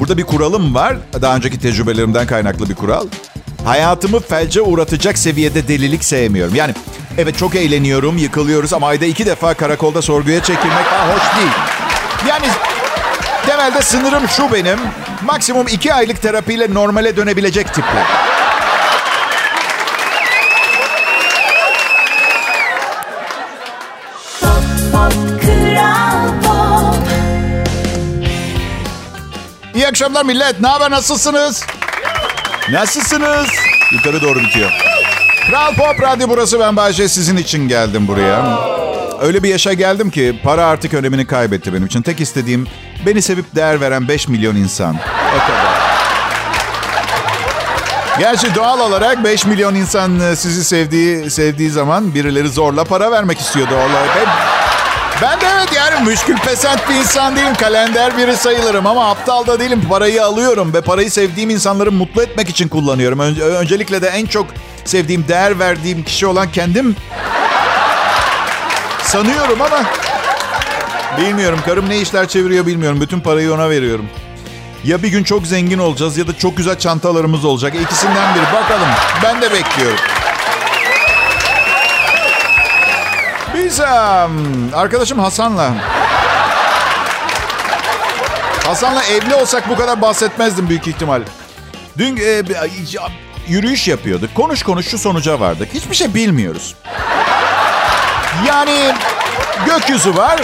Burada 0.00 0.16
bir 0.16 0.24
kuralım 0.24 0.74
var. 0.74 0.96
Daha 1.22 1.36
önceki 1.36 1.58
tecrübelerimden 1.58 2.26
kaynaklı 2.26 2.68
bir 2.68 2.74
kural. 2.74 3.06
Hayatımı 3.64 4.20
felce 4.20 4.62
uğratacak 4.62 5.18
seviyede 5.18 5.68
delilik 5.68 6.04
sevmiyorum. 6.04 6.54
Yani 6.54 6.74
evet 7.18 7.38
çok 7.38 7.54
eğleniyorum, 7.54 8.18
yıkılıyoruz 8.18 8.72
ama 8.72 8.86
ayda 8.86 9.04
iki 9.04 9.26
defa 9.26 9.54
karakolda 9.54 10.02
sorguya 10.02 10.42
çekilmek 10.42 10.86
ha, 10.86 11.14
hoş 11.14 11.36
değil. 11.36 11.52
Yani 12.28 12.46
temelde 13.46 13.82
sınırım 13.82 14.28
şu 14.28 14.52
benim. 14.52 14.78
Maksimum 15.24 15.68
iki 15.68 15.94
aylık 15.94 16.22
terapiyle 16.22 16.74
normale 16.74 17.16
dönebilecek 17.16 17.74
tipler. 17.74 18.06
Akşamlar 29.90 30.24
millet. 30.24 30.60
Ne 30.60 30.68
haber? 30.68 30.90
Nasılsınız? 30.90 31.64
Nasılsınız? 32.70 33.48
Yukarı 33.92 34.22
doğru 34.22 34.40
bitiyor. 34.40 34.70
Kral 35.46 35.74
Pop 35.74 36.02
Radyo 36.02 36.28
burası. 36.28 36.60
Ben 36.60 36.76
Bayce. 36.76 37.08
Sizin 37.08 37.36
için 37.36 37.68
geldim 37.68 38.08
buraya. 38.08 38.58
Öyle 39.20 39.42
bir 39.42 39.48
yaşa 39.48 39.72
geldim 39.72 40.10
ki 40.10 40.40
para 40.44 40.66
artık 40.66 40.94
önemini 40.94 41.26
kaybetti 41.26 41.72
benim 41.72 41.86
için. 41.86 42.02
Tek 42.02 42.20
istediğim 42.20 42.66
beni 43.06 43.22
sevip 43.22 43.54
değer 43.54 43.80
veren 43.80 44.08
5 44.08 44.28
milyon 44.28 44.56
insan. 44.56 44.96
O 45.36 45.38
kadar. 45.38 45.80
Gerçi 48.18 48.54
doğal 48.54 48.80
olarak 48.80 49.24
5 49.24 49.46
milyon 49.46 49.74
insan 49.74 50.20
e, 50.20 50.36
sizi 50.36 50.64
sevdiği 50.64 51.30
sevdiği 51.30 51.70
zaman 51.70 52.14
birileri 52.14 52.48
zorla 52.48 52.84
para 52.84 53.10
vermek 53.10 53.40
istiyor 53.40 53.70
doğal 53.70 53.90
olarak. 53.90 54.08
Ben 54.16 54.59
Ben 55.22 55.40
de 55.40 55.44
evet 55.56 55.72
yani 55.76 56.08
müşkül 56.08 56.36
pesent 56.38 56.88
bir 56.88 56.94
insan 56.94 57.36
değilim. 57.36 57.54
Kalender 57.54 58.18
biri 58.18 58.36
sayılırım 58.36 58.86
ama 58.86 59.10
aptal 59.10 59.46
da 59.46 59.60
değilim. 59.60 59.82
Parayı 59.88 60.24
alıyorum 60.24 60.74
ve 60.74 60.80
parayı 60.80 61.10
sevdiğim 61.10 61.50
insanları 61.50 61.92
mutlu 61.92 62.22
etmek 62.22 62.48
için 62.48 62.68
kullanıyorum. 62.68 63.18
Önce, 63.18 63.42
öncelikle 63.42 64.02
de 64.02 64.08
en 64.08 64.26
çok 64.26 64.46
sevdiğim, 64.84 65.28
değer 65.28 65.58
verdiğim 65.58 66.04
kişi 66.04 66.26
olan 66.26 66.52
kendim 66.52 66.96
sanıyorum 69.02 69.62
ama 69.62 69.82
bilmiyorum. 71.18 71.60
Karım 71.66 71.88
ne 71.88 71.98
işler 71.98 72.28
çeviriyor 72.28 72.66
bilmiyorum. 72.66 73.00
Bütün 73.00 73.20
parayı 73.20 73.54
ona 73.54 73.70
veriyorum. 73.70 74.06
Ya 74.84 75.02
bir 75.02 75.08
gün 75.08 75.24
çok 75.24 75.46
zengin 75.46 75.78
olacağız 75.78 76.18
ya 76.18 76.26
da 76.26 76.38
çok 76.38 76.56
güzel 76.56 76.78
çantalarımız 76.78 77.44
olacak. 77.44 77.74
İkisinden 77.82 78.34
biri. 78.34 78.44
Bakalım. 78.54 78.88
Ben 79.22 79.42
de 79.42 79.52
bekliyorum. 79.52 79.98
Biz 83.54 83.80
um, 83.80 83.86
arkadaşım 84.74 85.18
Hasan'la 85.18 85.74
Hasan'la 88.66 89.04
evli 89.04 89.34
olsak 89.34 89.68
bu 89.68 89.76
kadar 89.76 90.02
bahsetmezdim 90.02 90.68
büyük 90.68 90.86
ihtimal. 90.86 91.22
Dün 91.98 92.16
e, 92.16 92.42
yürüyüş 93.48 93.88
yapıyorduk. 93.88 94.34
Konuş 94.34 94.62
konuş 94.62 94.88
şu 94.88 94.98
sonuca 94.98 95.40
vardık. 95.40 95.74
Hiçbir 95.74 95.94
şey 95.94 96.14
bilmiyoruz. 96.14 96.74
Yani 98.46 98.94
gökyüzü 99.66 100.16
var. 100.16 100.40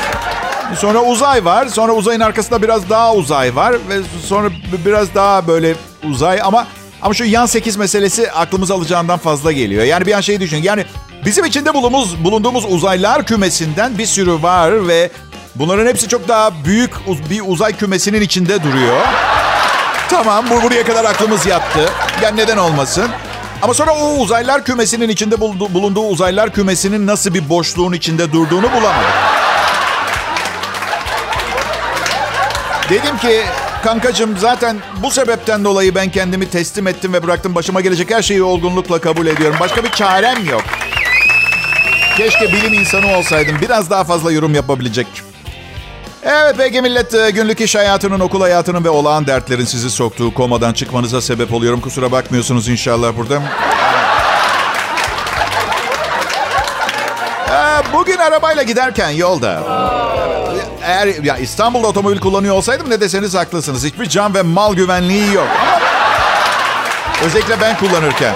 Sonra 0.77 1.03
uzay 1.03 1.45
var. 1.45 1.67
Sonra 1.67 1.93
uzayın 1.93 2.21
arkasında 2.21 2.63
biraz 2.63 2.91
daha 2.91 3.15
uzay 3.15 3.57
var. 3.57 3.73
Ve 3.89 4.01
sonra 4.25 4.49
biraz 4.87 5.15
daha 5.15 5.47
böyle 5.47 5.75
uzay 6.05 6.41
ama 6.43 6.67
ama 7.03 7.15
şu 7.15 7.25
yan 7.25 7.47
8 7.47 7.77
meselesi 7.77 8.33
aklımız 8.33 8.71
alacağından 8.71 9.19
fazla 9.19 9.53
geliyor. 9.53 9.85
Yani 9.85 10.07
bir 10.07 10.13
an 10.13 10.21
şeyi 10.21 10.41
düşün. 10.41 10.63
Yani 10.63 10.85
bizim 11.27 11.45
içinde 11.45 11.75
bulunduğumuz, 11.75 12.25
bulunduğumuz 12.25 12.65
uzaylar 12.65 13.27
kümesinden 13.27 13.99
bir 13.99 14.07
sürü 14.07 14.43
var 14.43 14.89
ve 14.89 15.11
bunların 15.55 15.87
hepsi 15.87 16.09
çok 16.09 16.29
daha 16.29 16.65
büyük 16.65 16.93
bir 17.31 17.43
uzay 17.47 17.77
kümesinin 17.77 18.21
içinde 18.21 18.63
duruyor. 18.63 18.97
Tamam 20.11 20.45
bu 20.51 20.63
buraya 20.63 20.85
kadar 20.85 21.05
aklımız 21.05 21.47
yattı. 21.47 21.91
Yani 22.23 22.37
neden 22.37 22.57
olmasın? 22.57 23.11
Ama 23.63 23.75
sonra 23.75 23.95
o 23.95 24.17
uzaylar 24.17 24.65
kümesinin 24.65 25.09
içinde 25.09 25.41
bulunduğu 25.41 26.07
uzaylar 26.07 26.53
kümesinin 26.53 27.07
nasıl 27.07 27.35
bir 27.35 27.49
boşluğun 27.49 27.93
içinde 27.93 28.33
durduğunu 28.33 28.73
bulamadık. 28.73 29.15
Dedim 32.91 33.19
ki 33.19 33.43
kankacığım 33.85 34.39
zaten 34.39 34.77
bu 35.03 35.11
sebepten 35.11 35.65
dolayı 35.65 35.95
ben 35.95 36.11
kendimi 36.11 36.51
teslim 36.51 36.87
ettim 36.87 37.13
ve 37.13 37.23
bıraktım. 37.23 37.55
Başıma 37.55 37.81
gelecek 37.81 38.11
her 38.11 38.23
şeyi 38.23 38.43
olgunlukla 38.43 39.01
kabul 39.01 39.27
ediyorum. 39.27 39.57
Başka 39.61 39.85
bir 39.85 39.91
çarem 39.91 40.49
yok. 40.51 40.63
Keşke 42.17 42.53
bilim 42.53 42.73
insanı 42.75 43.17
olsaydım. 43.17 43.57
Biraz 43.61 43.91
daha 43.91 44.05
fazla 44.05 44.33
yorum 44.33 44.55
yapabilecek. 44.55 45.07
Evet 46.23 46.55
peki 46.59 46.83
millet 46.83 47.15
e, 47.15 47.31
günlük 47.31 47.61
iş 47.61 47.75
hayatının, 47.75 48.21
okul 48.21 48.41
hayatının 48.41 48.85
ve 48.85 48.89
olağan 48.91 49.27
dertlerin 49.27 49.65
sizi 49.65 49.91
soktuğu 49.91 50.35
komadan 50.35 50.73
çıkmanıza 50.73 51.21
sebep 51.21 51.55
oluyorum. 51.55 51.81
Kusura 51.81 52.13
bakmıyorsunuz 52.13 52.69
inşallah 52.69 53.17
burada. 53.17 53.43
Ee, 57.51 57.93
bugün 57.93 58.17
arabayla 58.17 58.63
giderken 58.63 59.11
yolda 59.11 59.63
eğer 60.83 61.07
ya 61.25 61.37
İstanbul'da 61.37 61.87
otomobil 61.87 62.19
kullanıyor 62.19 62.55
olsaydım 62.55 62.91
ne 62.91 63.01
deseniz 63.01 63.35
haklısınız. 63.35 63.85
Hiçbir 63.85 64.09
can 64.09 64.35
ve 64.35 64.43
mal 64.43 64.75
güvenliği 64.75 65.33
yok. 65.33 65.49
Ama 65.61 65.81
özellikle 67.27 67.61
ben 67.61 67.79
kullanırken. 67.79 68.35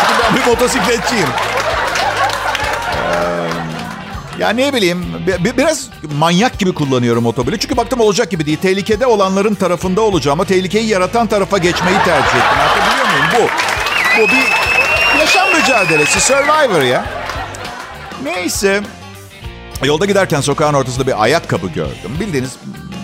Çünkü 0.00 0.22
ben 0.22 0.36
bir 0.36 0.46
motosikletçiyim. 0.50 1.28
Ya 4.38 4.50
ne 4.50 4.72
bileyim 4.74 5.04
biraz 5.56 5.88
manyak 6.18 6.58
gibi 6.58 6.74
kullanıyorum 6.74 7.26
otobüsü. 7.26 7.58
Çünkü 7.58 7.76
baktım 7.76 8.00
olacak 8.00 8.30
gibi 8.30 8.46
değil. 8.46 8.58
Tehlikede 8.58 9.06
olanların 9.06 9.54
tarafında 9.54 10.00
olacağım 10.00 10.40
ama 10.40 10.44
tehlikeyi 10.48 10.88
yaratan 10.88 11.26
tarafa 11.26 11.58
geçmeyi 11.58 11.96
tercih 12.04 12.28
ettim. 12.28 12.58
Anlatabiliyor 12.60 13.06
muyum? 13.06 13.26
Bu. 13.38 14.22
Bu 14.22 14.28
bir 14.28 14.44
yaşam 15.20 15.48
mücadelesi. 15.60 16.20
Survivor 16.20 16.82
ya. 16.82 17.04
Neyse. 18.22 18.82
Yolda 19.84 20.04
giderken 20.06 20.40
sokağın 20.40 20.74
ortasında 20.74 21.06
bir 21.06 21.22
ayakkabı 21.22 21.66
gördüm. 21.68 22.16
Bildiğiniz 22.20 22.56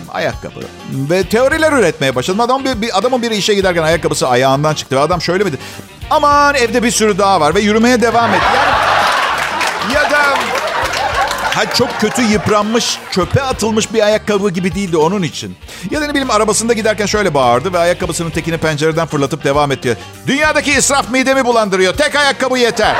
ayakkabı. 0.09 0.59
Ve 0.91 1.23
teoriler 1.23 1.71
üretmeye 1.71 2.15
başladım. 2.15 2.39
Adam 2.39 2.65
bir, 2.65 2.81
bir 2.81 2.97
adamın 2.97 3.21
biri 3.21 3.35
işe 3.35 3.53
giderken 3.53 3.83
ayakkabısı 3.83 4.27
ayağından 4.27 4.73
çıktı. 4.73 4.95
Ve 4.95 4.99
adam 4.99 5.21
şöyle 5.21 5.43
mi 5.43 5.51
dedi? 5.51 5.61
Aman 6.09 6.55
evde 6.55 6.83
bir 6.83 6.91
sürü 6.91 7.17
daha 7.17 7.41
var 7.41 7.55
ve 7.55 7.59
yürümeye 7.59 8.01
devam 8.01 8.33
et. 8.33 8.41
Yani 8.55 8.68
ha 11.55 11.73
çok 11.73 11.99
kötü 11.99 12.21
yıpranmış, 12.21 12.99
çöpe 13.11 13.41
atılmış 13.41 13.93
bir 13.93 14.01
ayakkabı 14.05 14.49
gibi 14.49 14.75
değildi 14.75 14.97
onun 14.97 15.23
için. 15.23 15.55
Ya 15.91 16.01
da 16.01 16.05
ne 16.05 16.09
bileyim 16.09 16.31
arabasında 16.31 16.73
giderken 16.73 17.05
şöyle 17.05 17.33
bağırdı 17.33 17.73
ve 17.73 17.77
ayakkabısının 17.79 18.29
tekini 18.29 18.57
pencereden 18.57 19.07
fırlatıp 19.07 19.43
devam 19.43 19.71
etti. 19.71 19.97
Dünyadaki 20.27 20.71
israf 20.71 21.11
midemi 21.11 21.45
bulandırıyor. 21.45 21.93
Tek 21.93 22.15
ayakkabı 22.15 22.57
yeter. 22.57 22.95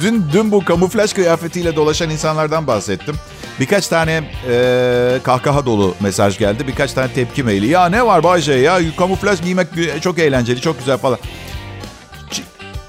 Dün, 0.00 0.24
dün 0.32 0.52
bu 0.52 0.64
kamuflaj 0.64 1.12
kıyafetiyle 1.12 1.76
dolaşan 1.76 2.10
insanlardan 2.10 2.66
bahsettim. 2.66 3.14
Birkaç 3.60 3.88
tane 3.88 4.24
e, 4.50 5.18
kahkaha 5.22 5.66
dolu 5.66 5.94
mesaj 6.00 6.38
geldi. 6.38 6.68
Birkaç 6.68 6.92
tane 6.92 7.12
tepki 7.12 7.42
maili. 7.42 7.66
Ya 7.66 7.88
ne 7.88 8.06
var 8.06 8.22
Bayce 8.22 8.52
ya 8.52 8.78
kamuflaj 8.98 9.42
giymek 9.42 9.68
çok 10.02 10.18
eğlenceli, 10.18 10.60
çok 10.60 10.78
güzel 10.78 10.98
falan. 10.98 11.18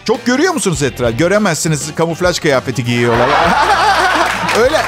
Çok 0.10 0.26
görüyor 0.26 0.54
musunuz 0.54 0.84
etraf? 0.84 1.12
Göremezsiniz 1.18 1.96
kamuflaj 1.96 2.40
kıyafeti 2.40 2.84
giyiyorlar. 2.84 3.30
Öyle. 4.60 4.82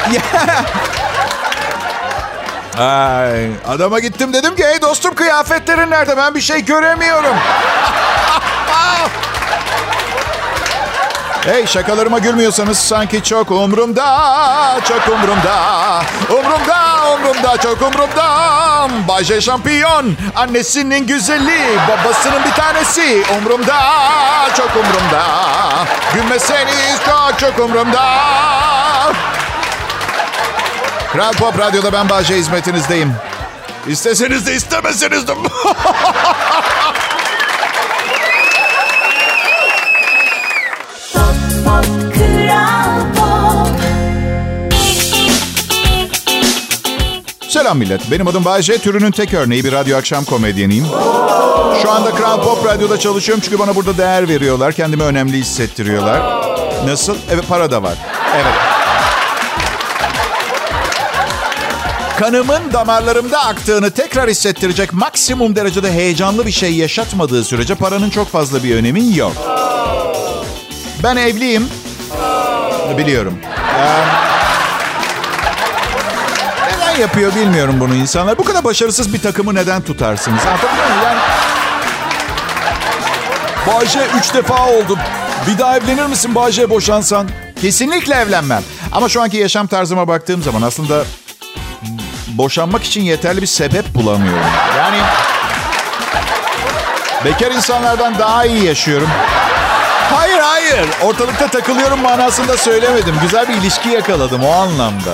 Ay, 2.84 3.50
adama 3.68 4.00
gittim 4.00 4.34
dedim 4.34 4.56
ki 4.56 4.64
hey 4.66 4.82
dostum 4.82 5.16
kıyafetlerin 5.16 5.92
nerede 5.92 6.18
ben 6.18 6.36
bir 6.36 6.42
şey 6.42 6.66
göremiyorum. 6.66 7.36
Hey 11.46 11.68
şakalarıma 11.68 12.20
gülmüyorsanız 12.20 12.78
sanki 12.78 13.24
çok 13.24 13.52
umrumda, 13.52 14.80
çok 14.88 15.08
umrumda. 15.08 15.56
Umrumda, 16.30 17.14
umrumda, 17.14 17.58
çok 17.58 17.82
umrumda. 17.82 18.88
Bayce 19.08 19.42
şampiyon, 19.42 20.18
annesinin 20.36 21.08
güzeli, 21.08 21.78
babasının 21.90 22.44
bir 22.46 22.52
tanesi. 22.52 23.24
Umrumda, 23.38 23.80
çok 24.58 24.70
umrumda. 24.76 25.24
Gülmeseniz 26.14 27.00
çok 27.06 27.40
çok 27.40 27.60
umrumda. 27.60 28.04
Kral 31.14 31.34
Pop 31.34 31.60
Radyo'da 31.60 31.94
ben 31.94 32.10
Bayce 32.10 32.36
hizmetinizdeyim. 32.36 33.16
İsteseniz 33.88 34.48
de 34.48 34.54
istemeseniz 34.56 35.28
de. 35.28 35.34
Selam 47.72 47.80
millet. 47.80 48.12
Benim 48.12 48.28
adım 48.28 48.46
Bayece. 48.46 48.78
Türünün 48.78 49.12
tek 49.12 49.34
örneği 49.34 49.64
bir 49.64 49.72
radyo 49.72 49.98
akşam 49.98 50.26
komedyeniyim. 50.26 50.86
Şu 51.82 51.92
anda 51.92 52.12
Kral 52.16 52.42
Pop 52.44 52.66
Radyo'da 52.66 53.00
çalışıyorum 53.00 53.42
çünkü 53.46 53.60
bana 53.60 53.76
burada 53.76 53.98
değer 53.98 54.28
veriyorlar. 54.28 54.74
Kendimi 54.74 55.04
önemli 55.04 55.38
hissettiriyorlar. 55.38 56.22
Nasıl? 56.86 57.16
Evet 57.32 57.48
para 57.50 57.72
da 57.72 57.84
var. 57.84 57.94
Evet. 58.36 58.54
Kanımın 62.20 62.74
damarlarımda 62.74 63.46
aktığını 63.46 63.92
tekrar 63.92 64.30
hissettirecek 64.30 64.94
maksimum 64.94 65.56
derecede 65.56 65.92
heyecanlı 65.92 66.46
bir 66.46 66.52
şey 66.52 66.76
yaşatmadığı 66.76 67.44
sürece 67.44 67.76
paranın 67.76 68.10
çok 68.10 68.28
fazla 68.28 68.64
bir 68.64 68.76
önemi 68.76 69.18
yok. 69.18 69.34
Ben 71.04 71.16
evliyim. 71.16 71.68
Biliyorum. 72.98 73.38
Ee, 73.80 74.31
neden 76.92 77.02
yapıyor 77.02 77.36
bilmiyorum 77.36 77.76
bunu 77.80 77.96
insanlar. 77.96 78.38
Bu 78.38 78.44
kadar 78.44 78.64
başarısız 78.64 79.14
bir 79.14 79.22
takımı 79.22 79.56
neden 79.56 79.82
tutarsınız? 79.82 80.46
Anlatabiliyor 80.46 80.88
muyum? 80.88 81.02
Yani... 81.04 81.20
Bayce 83.68 84.00
üç 84.20 84.34
defa 84.34 84.68
oldum. 84.68 85.00
Bir 85.48 85.58
daha 85.58 85.78
evlenir 85.78 86.06
misin 86.06 86.36
Bayce 86.36 86.70
boşansan? 86.70 87.30
Kesinlikle 87.62 88.16
evlenmem. 88.16 88.64
Ama 88.92 89.10
şu 89.10 89.22
anki 89.22 89.38
yaşam 89.38 89.68
tarzıma 89.68 90.08
baktığım 90.08 90.44
zaman 90.44 90.62
aslında 90.62 91.04
boşanmak 92.28 92.84
için 92.84 93.02
yeterli 93.02 93.42
bir 93.42 93.48
sebep 93.48 93.96
bulamıyorum. 93.96 94.52
Yani 94.78 94.98
bekar 97.26 97.52
insanlardan 97.52 98.20
daha 98.20 98.46
iyi 98.46 98.66
yaşıyorum. 98.66 99.10
Hayır 100.14 100.40
hayır. 100.40 100.86
Ortalıkta 101.02 101.48
takılıyorum 101.48 102.00
manasında 102.00 102.58
söylemedim. 102.58 103.16
Güzel 103.22 103.50
bir 103.50 103.54
ilişki 103.54 103.90
yakaladım 103.90 104.44
o 104.44 104.52
anlamda. 104.52 105.12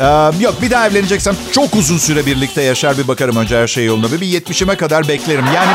Ee, 0.00 0.04
yok 0.40 0.62
bir 0.62 0.70
daha 0.70 0.86
evleneceksem 0.86 1.36
çok 1.52 1.74
uzun 1.74 1.98
süre 1.98 2.26
birlikte 2.26 2.62
yaşar 2.62 2.98
bir 2.98 3.08
bakarım 3.08 3.36
önce 3.36 3.58
her 3.58 3.66
şey 3.66 3.84
yolunda. 3.84 4.12
Bir 4.12 4.26
70'ime 4.26 4.76
kadar 4.76 5.08
beklerim. 5.08 5.44
Yani 5.54 5.72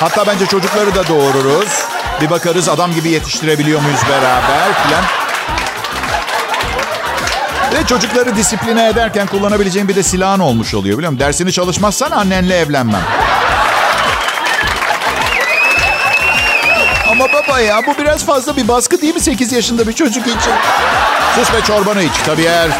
hatta 0.00 0.26
bence 0.26 0.46
çocukları 0.46 0.94
da 0.94 1.08
doğururuz. 1.08 1.84
Bir 2.20 2.30
bakarız 2.30 2.68
adam 2.68 2.94
gibi 2.94 3.08
yetiştirebiliyor 3.08 3.80
muyuz 3.80 4.00
beraber 4.08 4.82
filan. 4.82 5.04
Ve 7.74 7.86
çocukları 7.86 8.36
disipline 8.36 8.88
ederken 8.88 9.26
kullanabileceğim 9.26 9.88
bir 9.88 9.96
de 9.96 10.02
silahın 10.02 10.40
olmuş 10.40 10.74
oluyor 10.74 10.98
biliyor 10.98 11.12
musun? 11.12 11.26
Dersini 11.26 11.52
çalışmazsan 11.52 12.10
annenle 12.10 12.56
evlenmem. 12.58 13.02
Ama 17.10 17.26
baba 17.32 17.60
ya 17.60 17.82
bu 17.86 18.02
biraz 18.02 18.26
fazla 18.26 18.56
bir 18.56 18.68
baskı 18.68 19.02
değil 19.02 19.14
mi 19.14 19.20
8 19.20 19.52
yaşında 19.52 19.88
bir 19.88 19.92
çocuk 19.92 20.26
için? 20.26 20.52
Sus 21.34 21.54
ve 21.54 21.60
çorbanı 21.60 22.02
iç. 22.02 22.12
Tabii 22.26 22.42
eğer 22.42 22.70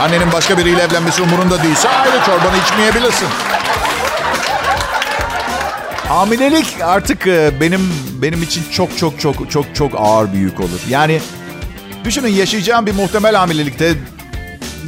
annenin 0.00 0.32
başka 0.32 0.58
biriyle 0.58 0.82
evlenmesi 0.82 1.22
umurunda 1.22 1.62
değilse 1.62 1.88
aile 1.88 2.24
çorbanı 2.26 2.56
içmeyebilirsin. 2.66 3.28
Hamilelik 6.08 6.66
artık 6.84 7.26
e, 7.26 7.60
benim 7.60 7.92
benim 8.22 8.42
için 8.42 8.64
çok 8.72 8.98
çok 8.98 9.20
çok 9.20 9.50
çok 9.50 9.74
çok 9.74 9.92
ağır 9.98 10.32
bir 10.32 10.38
yük 10.38 10.60
olur. 10.60 10.80
Yani 10.88 11.20
düşünün 12.04 12.28
yaşayacağım 12.28 12.86
bir 12.86 12.94
muhtemel 12.94 13.34
hamilelikte 13.34 13.94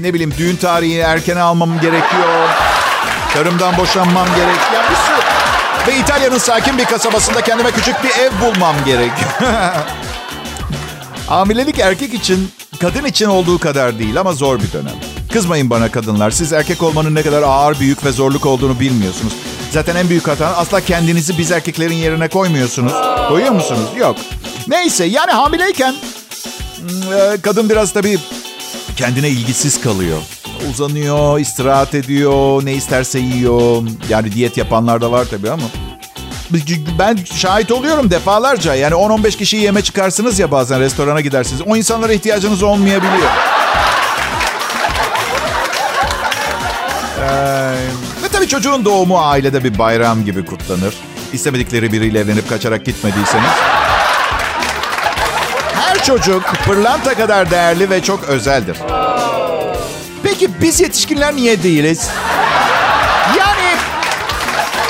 ne 0.01 0.15
bileyim 0.15 0.35
düğün 0.39 0.57
tarihi 0.57 0.99
erken 0.99 1.37
almam 1.37 1.81
gerekiyor. 1.81 2.49
Karımdan 3.35 3.77
boşanmam 3.77 4.27
gerekiyor. 4.27 4.83
Bir 4.91 4.97
sürü. 4.97 5.19
Ve 5.87 6.01
İtalya'nın 6.01 6.39
sakin 6.39 6.79
bir 6.79 6.85
kasabasında 6.85 7.41
kendime 7.41 7.71
küçük 7.71 8.05
bir 8.05 8.11
ev 8.11 8.31
bulmam 8.41 8.77
gerekiyor. 8.87 9.31
Hamilelik 11.29 11.79
erkek 11.79 12.15
için, 12.15 12.51
kadın 12.81 13.05
için 13.05 13.27
olduğu 13.27 13.59
kadar 13.59 13.99
değil 13.99 14.21
ama 14.21 14.33
zor 14.33 14.61
bir 14.61 14.73
dönem. 14.73 14.95
Kızmayın 15.33 15.71
bana 15.71 15.91
kadınlar. 15.91 16.31
Siz 16.31 16.53
erkek 16.53 16.83
olmanın 16.83 17.15
ne 17.15 17.23
kadar 17.23 17.43
ağır, 17.43 17.81
büyük 17.81 18.05
ve 18.05 18.13
zorluk 18.13 18.47
olduğunu 18.47 18.81
bilmiyorsunuz. 18.81 19.33
Zaten 19.71 19.97
en 19.97 20.09
büyük 20.09 20.29
hata 20.29 20.47
asla 20.47 20.81
kendinizi 20.81 21.39
biz 21.39 21.51
erkeklerin 21.53 21.95
yerine 21.95 22.29
koymuyorsunuz. 22.29 22.93
Koyuyor 23.29 23.53
musunuz? 23.53 23.89
Yok. 23.99 24.17
Neyse 24.69 25.05
yani 25.05 25.33
hamileyken 25.33 25.95
hmm, 26.81 27.13
e, 27.13 27.41
kadın 27.43 27.71
biraz 27.71 27.93
tabii 27.93 28.19
kendine 28.97 29.29
ilgisiz 29.29 29.81
kalıyor. 29.81 30.19
Uzanıyor, 30.71 31.39
istirahat 31.39 31.95
ediyor, 31.95 32.65
ne 32.65 32.73
isterse 32.73 33.19
yiyor. 33.19 33.83
Yani 34.09 34.33
diyet 34.33 34.57
yapanlar 34.57 35.01
da 35.01 35.13
var 35.13 35.27
tabii 35.31 35.51
ama. 35.51 35.65
Ben 36.99 37.19
şahit 37.35 37.73
oluyorum 37.73 38.11
defalarca. 38.11 38.75
Yani 38.75 38.95
10-15 38.95 39.37
kişiyi 39.37 39.63
yeme 39.63 39.83
çıkarsınız 39.83 40.39
ya 40.39 40.51
bazen 40.51 40.81
restorana 40.81 41.21
gidersiniz. 41.21 41.63
O 41.67 41.77
insanlara 41.77 42.13
ihtiyacınız 42.13 42.63
olmayabiliyor. 42.63 43.29
Ee, 47.21 47.73
ve 48.23 48.29
tabii 48.33 48.49
çocuğun 48.49 48.85
doğumu 48.85 49.19
ailede 49.21 49.65
bir 49.65 49.79
bayram 49.79 50.25
gibi 50.25 50.45
kutlanır. 50.45 50.95
İstemedikleri 51.33 51.93
biriyle 51.93 52.21
evlenip 52.21 52.49
kaçarak 52.49 52.85
gitmediyseniz. 52.85 53.51
Her 55.75 56.05
çocuk 56.05 56.43
pırlanta 56.65 57.15
kadar 57.15 57.51
değerli 57.51 57.91
ve 57.91 58.03
çok 58.03 58.25
özeldir. 58.25 58.77
Peki 60.23 60.49
biz 60.63 60.81
yetişkinler 60.81 61.37
niye 61.37 61.63
değiliz? 61.63 62.11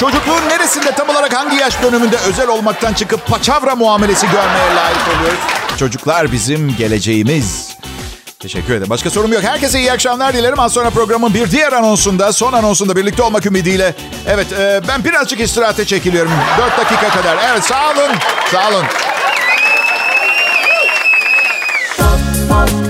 Çocukluğun 0.01 0.49
neresinde 0.49 0.93
tam 0.93 1.09
olarak 1.09 1.37
hangi 1.37 1.57
yaş 1.57 1.83
dönümünde 1.83 2.17
özel 2.29 2.49
olmaktan 2.49 2.95
çıkıp 2.95 3.27
paçavra 3.27 3.77
muamelesi 3.77 4.27
görmeye 4.27 4.75
layık 4.77 5.09
oluyoruz? 5.19 5.39
Çocuklar 5.79 6.33
bizim 6.33 6.77
geleceğimiz. 6.77 7.77
Teşekkür 8.39 8.75
ederim. 8.75 8.91
Başka 8.91 9.11
sorum 9.11 9.33
yok. 9.33 9.43
Herkese 9.43 9.81
iyi 9.81 9.93
akşamlar 9.93 10.35
dilerim. 10.35 10.61
Az 10.61 10.73
sonra 10.73 10.91
programın 10.91 11.35
bir 11.35 11.51
diğer 11.51 11.73
anonsunda, 11.73 12.33
son 12.33 12.53
anonsunda 12.53 12.97
birlikte 12.97 13.23
olmak 13.23 13.47
ümidiyle. 13.47 13.95
Evet, 14.27 14.53
e, 14.53 14.81
ben 14.89 15.05
birazcık 15.05 15.41
istirahate 15.41 15.85
çekiliyorum. 15.85 16.33
4 16.59 16.79
dakika 16.79 17.09
kadar. 17.09 17.37
Evet, 17.51 17.65
sağ 17.65 17.91
olun. 17.91 18.17
Sağ 18.53 18.69
olun. 18.69 18.85
Pop 21.99 22.69
Pop 22.71 22.88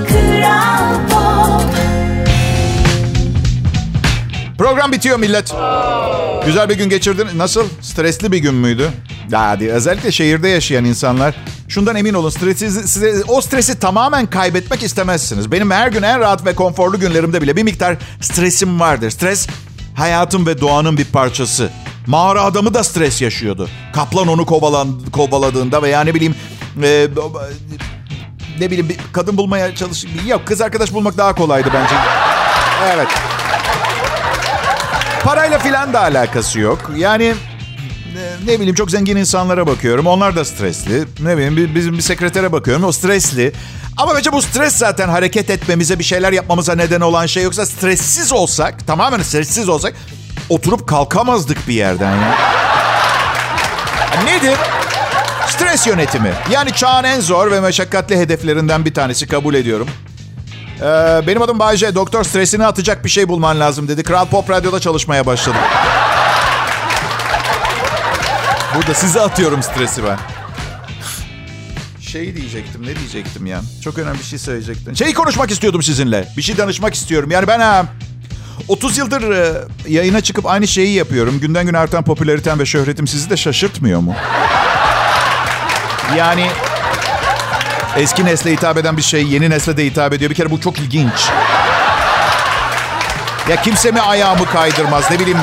Program 4.58 4.92
bitiyor 4.92 5.18
millet. 5.18 5.54
Güzel 6.46 6.68
bir 6.68 6.74
gün 6.74 6.88
geçirdin. 6.88 7.26
Nasıl? 7.36 7.64
Stresli 7.80 8.32
bir 8.32 8.38
gün 8.38 8.54
müydü? 8.54 8.90
Hadi 9.32 9.72
özellikle 9.72 10.12
şehirde 10.12 10.48
yaşayan 10.48 10.84
insanlar 10.84 11.34
şundan 11.68 11.96
emin 11.96 12.14
olun 12.14 12.30
stresi, 12.30 12.70
size, 12.70 13.22
o 13.28 13.40
stresi 13.40 13.78
tamamen 13.78 14.26
kaybetmek 14.26 14.82
istemezsiniz. 14.82 15.52
Benim 15.52 15.70
her 15.70 15.88
gün 15.88 16.02
en 16.02 16.20
rahat 16.20 16.46
ve 16.46 16.54
konforlu 16.54 17.00
günlerimde 17.00 17.42
bile 17.42 17.56
bir 17.56 17.62
miktar 17.62 17.96
stresim 18.20 18.80
vardır. 18.80 19.10
Stres 19.10 19.46
hayatım 19.94 20.46
ve 20.46 20.60
doğanın 20.60 20.98
bir 20.98 21.04
parçası. 21.04 21.70
Mağara 22.06 22.42
adamı 22.42 22.74
da 22.74 22.84
stres 22.84 23.22
yaşıyordu. 23.22 23.68
Kaplan 23.92 24.28
onu 24.28 24.46
kovalan, 24.46 25.00
kovaladığında 25.12 25.82
veya 25.82 26.00
ne 26.00 26.14
bileyim 26.14 26.34
e, 26.82 27.08
ne 28.60 28.66
bileyim 28.70 28.88
bir 28.88 28.96
kadın 29.12 29.36
bulmaya 29.36 29.74
çalış 29.74 30.04
yok 30.26 30.46
kız 30.46 30.60
arkadaş 30.60 30.92
bulmak 30.92 31.18
daha 31.18 31.34
kolaydı 31.34 31.68
bence. 31.74 31.94
Evet. 32.94 33.08
Parayla 35.28 35.58
filan 35.58 35.92
da 35.92 36.00
alakası 36.00 36.60
yok. 36.60 36.90
Yani 36.96 37.24
e, 37.24 38.46
ne 38.46 38.56
bileyim 38.56 38.74
çok 38.74 38.90
zengin 38.90 39.16
insanlara 39.16 39.66
bakıyorum. 39.66 40.06
Onlar 40.06 40.36
da 40.36 40.44
stresli. 40.44 41.04
Ne 41.20 41.36
bileyim 41.36 41.56
bi- 41.56 41.74
bizim 41.74 41.96
bir 41.96 42.02
sekretere 42.02 42.52
bakıyorum. 42.52 42.84
O 42.84 42.92
stresli. 42.92 43.52
Ama 43.96 44.14
bence 44.14 44.32
bu 44.32 44.42
stres 44.42 44.76
zaten 44.76 45.08
hareket 45.08 45.50
etmemize, 45.50 45.98
bir 45.98 46.04
şeyler 46.04 46.32
yapmamıza 46.32 46.74
neden 46.74 47.00
olan 47.00 47.26
şey. 47.26 47.42
Yoksa 47.42 47.66
stressiz 47.66 48.32
olsak, 48.32 48.86
tamamen 48.86 49.22
stressiz 49.22 49.68
olsak 49.68 49.94
oturup 50.48 50.88
kalkamazdık 50.88 51.68
bir 51.68 51.74
yerden 51.74 52.16
ya. 52.16 52.34
Nedir? 54.24 54.56
Stres 55.48 55.86
yönetimi. 55.86 56.32
Yani 56.50 56.72
çağın 56.72 57.04
en 57.04 57.20
zor 57.20 57.50
ve 57.50 57.60
meşakkatli 57.60 58.16
hedeflerinden 58.18 58.84
bir 58.84 58.94
tanesi 58.94 59.26
kabul 59.26 59.54
ediyorum. 59.54 59.88
Ee, 60.80 61.26
benim 61.26 61.42
adım 61.42 61.58
Bayce. 61.58 61.94
Doktor 61.94 62.24
stresini 62.24 62.66
atacak 62.66 63.04
bir 63.04 63.10
şey 63.10 63.28
bulman 63.28 63.60
lazım 63.60 63.88
dedi. 63.88 64.02
Kral 64.02 64.26
Pop 64.26 64.50
Radyo'da 64.50 64.80
çalışmaya 64.80 65.26
başladım. 65.26 65.60
Burada 68.74 68.94
size 68.94 69.20
atıyorum 69.20 69.62
stresi 69.62 70.04
ben. 70.04 70.18
Şey 72.00 72.36
diyecektim, 72.36 72.82
ne 72.82 72.96
diyecektim 72.96 73.46
ya? 73.46 73.60
Çok 73.84 73.98
önemli 73.98 74.18
bir 74.18 74.24
şey 74.24 74.38
söyleyecektim. 74.38 74.96
Şeyi 74.96 75.14
konuşmak 75.14 75.50
istiyordum 75.50 75.82
sizinle. 75.82 76.28
Bir 76.36 76.42
şey 76.42 76.56
danışmak 76.56 76.94
istiyorum. 76.94 77.30
Yani 77.30 77.46
ben 77.46 77.60
ha, 77.60 77.84
30 78.68 78.98
yıldır 78.98 79.54
yayına 79.88 80.20
çıkıp 80.20 80.46
aynı 80.46 80.68
şeyi 80.68 80.94
yapıyorum. 80.94 81.40
Günden 81.40 81.66
güne 81.66 81.78
artan 81.78 82.04
popülaritem 82.04 82.58
ve 82.58 82.66
şöhretim 82.66 83.06
sizi 83.06 83.30
de 83.30 83.36
şaşırtmıyor 83.36 84.00
mu? 84.00 84.14
Yani 86.16 86.46
eski 87.98 88.24
nesle 88.24 88.52
hitap 88.52 88.76
eden 88.78 88.96
bir 88.96 89.02
şey 89.02 89.22
yeni 89.22 89.50
nesle 89.50 89.76
de 89.76 89.84
hitap 89.84 90.12
ediyor. 90.12 90.30
Bir 90.30 90.34
kere 90.34 90.50
bu 90.50 90.60
çok 90.60 90.78
ilginç. 90.78 91.28
Ya 93.50 93.62
kimse 93.62 93.90
mi 93.90 94.00
ayağımı 94.00 94.46
kaydırmaz 94.46 95.10
ne 95.10 95.18
bileyim 95.18 95.38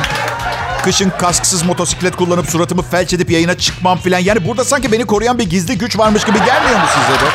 kışın 0.83 1.09
kasksız 1.19 1.63
motosiklet 1.63 2.15
kullanıp 2.15 2.49
suratımı 2.49 2.81
felç 2.81 3.13
edip 3.13 3.31
yayına 3.31 3.57
çıkmam 3.57 3.97
filan. 3.97 4.19
Yani 4.19 4.47
burada 4.47 4.65
sanki 4.65 4.91
beni 4.91 5.05
koruyan 5.05 5.39
bir 5.39 5.49
gizli 5.49 5.77
güç 5.77 5.97
varmış 5.97 6.23
gibi 6.23 6.37
gelmiyor 6.37 6.79
mu 6.79 6.85
size 6.93 7.25
de? 7.25 7.29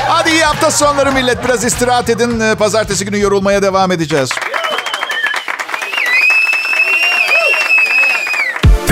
Hadi 0.07 0.29
iyi 0.29 0.43
hafta 0.43 0.71
sonları 0.71 1.11
millet. 1.11 1.45
Biraz 1.45 1.63
istirahat 1.63 2.09
edin. 2.09 2.39
Ee, 2.39 2.55
Pazartesi 2.55 3.05
günü 3.05 3.19
yorulmaya 3.19 3.61
devam 3.61 3.91
edeceğiz. 3.91 4.29